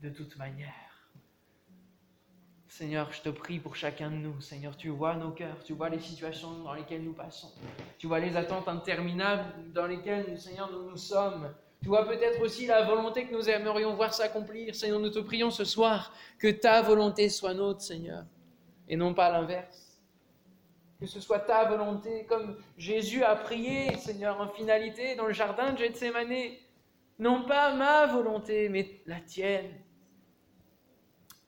de 0.03 0.11
toute 0.11 0.37
manière. 0.37 0.75
Seigneur, 2.69 3.13
je 3.13 3.23
te 3.23 3.29
prie 3.29 3.59
pour 3.59 3.75
chacun 3.75 4.11
de 4.11 4.17
nous. 4.17 4.41
Seigneur, 4.41 4.77
tu 4.77 4.89
vois 4.91 5.17
nos 5.17 5.31
cœurs, 5.31 5.65
tu 5.65 5.73
vois 5.73 5.89
les 5.89 5.99
situations 5.99 6.63
dans 6.63 6.75
lesquelles 6.75 7.03
nous 7.03 7.15
passons. 7.15 7.51
Tu 7.99 8.07
vois 8.07 8.21
les 8.21 8.37
attentes 8.37 8.69
interminables 8.69 9.73
dans 9.73 9.87
lesquelles, 9.87 10.39
Seigneur, 10.39 10.71
nous 10.71 10.91
nous 10.91 10.97
sommes. 10.97 11.53
Tu 11.83 11.89
vois 11.89 12.07
peut-être 12.07 12.41
aussi 12.41 12.67
la 12.67 12.85
volonté 12.85 13.27
que 13.27 13.33
nous 13.33 13.49
aimerions 13.49 13.95
voir 13.95 14.13
s'accomplir. 14.13 14.75
Seigneur, 14.75 15.01
nous 15.01 15.11
te 15.11 15.21
prions 15.21 15.51
ce 15.51 15.65
soir 15.65 16.13
que 16.39 16.49
ta 16.49 16.83
volonté 16.83 17.29
soit 17.29 17.55
nôtre, 17.55 17.81
Seigneur, 17.81 18.25
et 18.89 18.97
non 18.97 19.15
pas 19.15 19.31
l'inverse. 19.31 19.88
Que 21.01 21.07
ce 21.07 21.21
soit 21.21 21.41
ta 21.41 21.65
volonté, 21.65 22.27
comme 22.27 22.57
Jésus 22.77 23.23
a 23.23 23.37
prié, 23.37 23.97
Seigneur, 23.99 24.41
en 24.41 24.49
finalité, 24.49 25.15
dans 25.15 25.27
le 25.27 25.33
jardin 25.33 25.73
de 25.73 25.79
Gethsemane 25.79 26.57
non 27.19 27.45
pas 27.45 27.75
ma 27.75 28.07
volonté, 28.07 28.69
mais 28.69 29.01
la 29.07 29.21
tienne. 29.21 29.73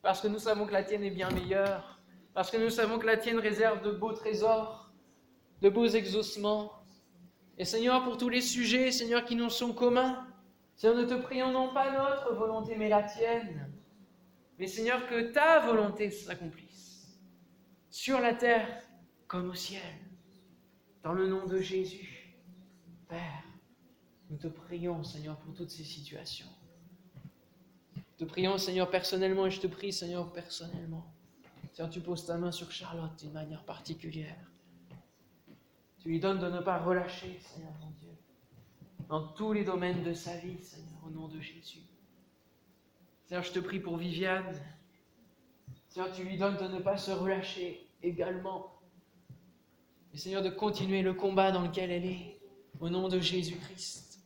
Parce 0.03 0.21
que 0.21 0.29
nous 0.29 0.39
savons 0.39 0.67
que 0.67 0.73
la 0.73 0.83
tienne 0.83 1.05
est 1.05 1.11
bien 1.11 1.31
meilleure, 1.31 2.01
parce 2.35 2.51
que 2.51 2.57
nous 2.57 2.71
savons 2.71 2.99
que 2.99 3.07
la 3.07 3.17
tienne 3.17 3.39
réserve 3.39 3.83
de 3.83 3.93
beaux 3.93 4.13
trésors, 4.13 4.91
de 5.61 5.69
beaux 5.69 5.87
exaucements. 5.87 6.73
Et 7.59 7.65
Seigneur, 7.65 8.03
pour 8.03 8.17
tous 8.17 8.29
les 8.29 8.41
sujets, 8.41 8.91
Seigneur, 8.91 9.25
qui 9.25 9.37
nous 9.37 9.51
sont 9.51 9.73
communs, 9.73 10.27
Seigneur, 10.75 10.97
nous 10.97 11.07
te 11.07 11.15
prions 11.15 11.53
non 11.53 11.73
pas 11.73 11.91
notre 11.93 12.35
volonté, 12.35 12.75
mais 12.77 12.89
la 12.89 13.03
tienne. 13.03 13.71
Mais 14.59 14.67
Seigneur, 14.67 15.07
que 15.07 15.33
ta 15.33 15.61
volonté 15.61 16.11
s'accomplisse, 16.11 17.19
sur 17.91 18.21
la 18.21 18.35
terre 18.35 18.67
comme 19.31 19.51
au 19.51 19.55
ciel, 19.55 19.95
dans 21.05 21.13
le 21.13 21.29
nom 21.29 21.47
de 21.47 21.61
Jésus, 21.61 22.37
Père. 23.07 23.45
Nous 24.29 24.37
te 24.37 24.49
prions, 24.49 25.05
Seigneur, 25.05 25.39
pour 25.39 25.55
toutes 25.55 25.71
ces 25.71 25.85
situations. 25.85 26.49
Te 28.19 28.25
prions, 28.25 28.59
Seigneur, 28.59 28.91
personnellement, 28.91 29.47
et 29.47 29.53
je 29.53 29.61
te 29.61 29.69
prie, 29.69 29.93
Seigneur, 29.93 30.33
personnellement. 30.33 31.15
Seigneur, 31.73 31.93
tu 31.93 32.01
poses 32.01 32.27
ta 32.27 32.39
main 32.39 32.51
sur 32.51 32.73
Charlotte 32.73 33.17
d'une 33.21 33.31
manière 33.31 33.65
particulière. 33.65 34.51
Tu 36.01 36.09
lui 36.09 36.19
donnes 36.19 36.41
de 36.41 36.51
ne 36.51 36.59
pas 36.59 36.79
relâcher, 36.79 37.39
Seigneur 37.39 37.73
mon 37.81 37.91
Dieu, 37.91 38.11
dans 39.09 39.29
tous 39.29 39.53
les 39.53 39.63
domaines 39.63 40.03
de 40.03 40.13
sa 40.13 40.37
vie, 40.39 40.61
Seigneur, 40.61 41.05
au 41.07 41.11
nom 41.11 41.29
de 41.29 41.41
Jésus. 41.41 41.83
Seigneur, 43.27 43.45
je 43.45 43.53
te 43.53 43.61
prie 43.61 43.79
pour 43.79 43.97
Viviane. 43.97 44.61
Seigneur, 45.89 46.11
tu 46.11 46.25
lui 46.25 46.37
donnes 46.37 46.57
de 46.57 46.67
ne 46.67 46.81
pas 46.81 46.97
se 46.97 47.13
relâcher 47.13 47.87
également. 48.03 48.80
Et 50.13 50.19
Seigneur, 50.19 50.43
de 50.43 50.51
continuer 50.51 51.03
le 51.03 51.15
combat 51.15 51.53
dans 51.53 51.63
lequel 51.63 51.91
elle 51.91 52.07
est, 52.07 52.39
au 52.81 52.89
nom 52.89 53.09
de 53.09 53.21
Jésus-Christ. 53.21 54.21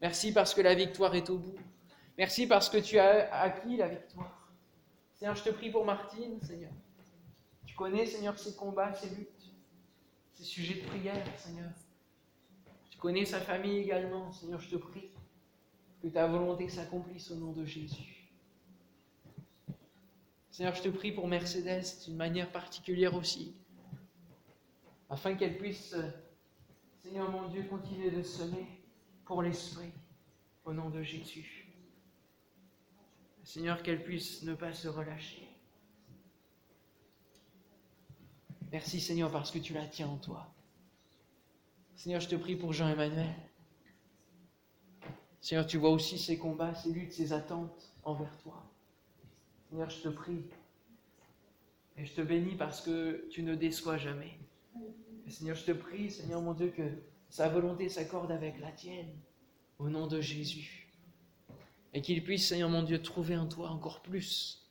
Merci 0.00 0.32
parce 0.32 0.54
que 0.54 0.60
la 0.60 0.74
victoire 0.74 1.14
est 1.14 1.30
au 1.30 1.38
bout. 1.38 1.56
Merci 2.16 2.46
parce 2.46 2.68
que 2.68 2.78
tu 2.78 2.98
as 2.98 3.32
acquis 3.34 3.76
la 3.76 3.88
victoire. 3.88 4.52
Seigneur, 5.14 5.34
je 5.34 5.44
te 5.44 5.50
prie 5.50 5.70
pour 5.70 5.84
Martine, 5.84 6.40
Seigneur. 6.42 6.70
Tu 7.66 7.74
connais, 7.74 8.06
Seigneur, 8.06 8.38
ses 8.38 8.54
combats, 8.54 8.92
ses 8.94 9.08
luttes, 9.08 9.50
ses 10.34 10.44
sujets 10.44 10.82
de 10.82 10.86
prière, 10.86 11.24
Seigneur. 11.38 11.70
Tu 12.90 12.98
connais 12.98 13.24
sa 13.24 13.40
famille 13.40 13.78
également, 13.78 14.30
Seigneur, 14.32 14.60
je 14.60 14.70
te 14.70 14.76
prie 14.76 15.08
que 16.02 16.08
ta 16.08 16.26
volonté 16.26 16.68
s'accomplisse 16.68 17.30
au 17.30 17.36
nom 17.36 17.52
de 17.52 17.64
Jésus. 17.64 18.28
Seigneur, 20.50 20.74
je 20.74 20.82
te 20.82 20.88
prie 20.88 21.10
pour 21.10 21.26
Mercedes 21.26 22.04
d'une 22.04 22.16
manière 22.16 22.52
particulière 22.52 23.14
aussi, 23.14 23.56
afin 25.14 25.36
qu'elle 25.36 25.56
puisse, 25.56 25.94
Seigneur 27.00 27.30
mon 27.30 27.48
Dieu, 27.48 27.62
continuer 27.70 28.10
de 28.10 28.20
semer 28.20 28.66
pour 29.24 29.42
l'Esprit, 29.42 29.92
au 30.64 30.72
nom 30.72 30.90
de 30.90 31.04
Jésus. 31.04 31.72
Seigneur, 33.44 33.80
qu'elle 33.84 34.02
puisse 34.02 34.42
ne 34.42 34.54
pas 34.54 34.72
se 34.72 34.88
relâcher. 34.88 35.48
Merci 38.72 39.00
Seigneur 39.00 39.30
parce 39.30 39.52
que 39.52 39.60
tu 39.60 39.72
la 39.72 39.86
tiens 39.86 40.08
en 40.08 40.16
toi. 40.16 40.52
Seigneur, 41.94 42.20
je 42.20 42.28
te 42.28 42.34
prie 42.34 42.56
pour 42.56 42.72
Jean-Emmanuel. 42.72 43.36
Seigneur, 45.40 45.64
tu 45.64 45.76
vois 45.78 45.90
aussi 45.90 46.18
ses 46.18 46.38
combats, 46.38 46.74
ses 46.74 46.90
luttes, 46.90 47.12
ses 47.12 47.32
attentes 47.32 47.94
envers 48.02 48.36
toi. 48.38 48.68
Seigneur, 49.68 49.90
je 49.90 50.00
te 50.02 50.08
prie. 50.08 50.42
Et 51.96 52.04
je 52.04 52.14
te 52.14 52.20
bénis 52.20 52.56
parce 52.56 52.80
que 52.80 53.28
tu 53.30 53.44
ne 53.44 53.54
déçois 53.54 53.96
jamais. 53.96 54.36
Seigneur, 55.28 55.56
je 55.56 55.64
te 55.64 55.72
prie, 55.72 56.10
Seigneur 56.10 56.40
mon 56.40 56.54
Dieu, 56.54 56.68
que 56.68 56.82
sa 57.28 57.48
volonté 57.48 57.88
s'accorde 57.88 58.30
avec 58.30 58.60
la 58.60 58.70
tienne, 58.72 59.12
au 59.78 59.88
nom 59.88 60.06
de 60.06 60.20
Jésus. 60.20 60.88
Et 61.92 62.02
qu'il 62.02 62.22
puisse, 62.22 62.48
Seigneur 62.48 62.68
mon 62.68 62.82
Dieu, 62.82 63.00
trouver 63.02 63.36
en 63.36 63.46
toi 63.46 63.70
encore 63.70 64.02
plus. 64.02 64.68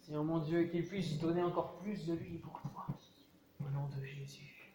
Seigneur 0.00 0.24
mon 0.24 0.38
Dieu, 0.38 0.64
qu'il 0.64 0.86
puisse 0.86 1.18
donner 1.18 1.42
encore 1.42 1.78
plus 1.78 2.06
de 2.06 2.14
lui 2.14 2.38
pour 2.38 2.60
toi, 2.60 2.86
au 3.60 3.70
nom 3.70 3.88
de 3.88 4.04
Jésus. 4.04 4.74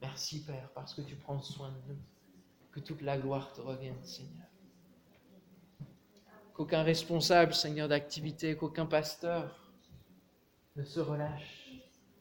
Merci 0.00 0.44
Père, 0.44 0.70
parce 0.74 0.94
que 0.94 1.02
tu 1.02 1.16
prends 1.16 1.40
soin 1.42 1.70
de 1.70 1.92
nous. 1.92 1.98
Que 2.72 2.80
toute 2.80 3.02
la 3.02 3.18
gloire 3.18 3.52
te 3.52 3.60
revienne, 3.60 4.02
Seigneur. 4.04 4.46
qu'aucun 6.54 6.82
responsable, 6.82 7.54
Seigneur, 7.54 7.88
d'activité, 7.88 8.54
qu'aucun 8.56 8.86
pasteur 8.86 9.72
ne 10.76 10.84
se 10.84 11.00
relâche. 11.00 11.59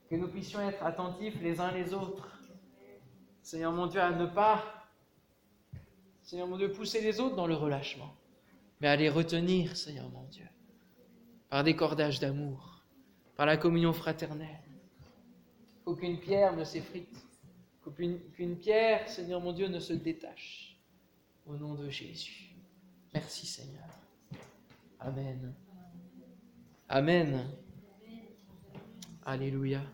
Que 0.10 0.16
nous 0.16 0.28
puissions 0.28 0.60
être 0.68 0.84
attentifs 0.84 1.40
les 1.42 1.60
uns 1.60 1.72
les 1.72 1.94
autres. 1.94 2.40
Seigneur 3.44 3.72
mon 3.72 3.88
Dieu, 3.88 4.02
à 4.02 4.12
ne 4.12 4.26
pas, 4.26 4.64
Seigneur 6.24 6.48
mon 6.48 6.58
Dieu, 6.58 6.72
pousser 6.72 7.02
les 7.02 7.20
autres 7.20 7.36
dans 7.36 7.48
le 7.48 7.56
relâchement, 7.56 8.14
mais 8.82 8.88
à 8.88 8.96
les 8.96 9.10
retenir, 9.10 9.76
Seigneur 9.78 10.10
mon 10.10 10.24
Dieu, 10.26 10.48
par 11.50 11.64
des 11.64 11.76
cordages 11.76 12.20
d'amour, 12.20 12.84
par 13.36 13.46
la 13.46 13.58
communion 13.58 13.94
fraternelle. 13.94 14.62
Qu'aucune 15.86 16.20
pierre 16.20 16.56
ne 16.56 16.64
s'effrite, 16.64 17.26
qu'aucune 17.84 18.58
pierre, 18.58 19.08
Seigneur 19.10 19.42
mon 19.42 19.54
Dieu, 19.54 19.68
ne 19.68 19.80
se 19.80 19.94
détache. 19.94 20.78
Au 21.48 21.56
nom 21.56 21.74
de 21.74 21.90
Jésus. 21.90 22.56
Merci 23.14 23.48
Seigneur. 23.48 23.90
Amen. 25.00 25.54
Amen. 26.88 27.48
Alléluia. 29.30 29.86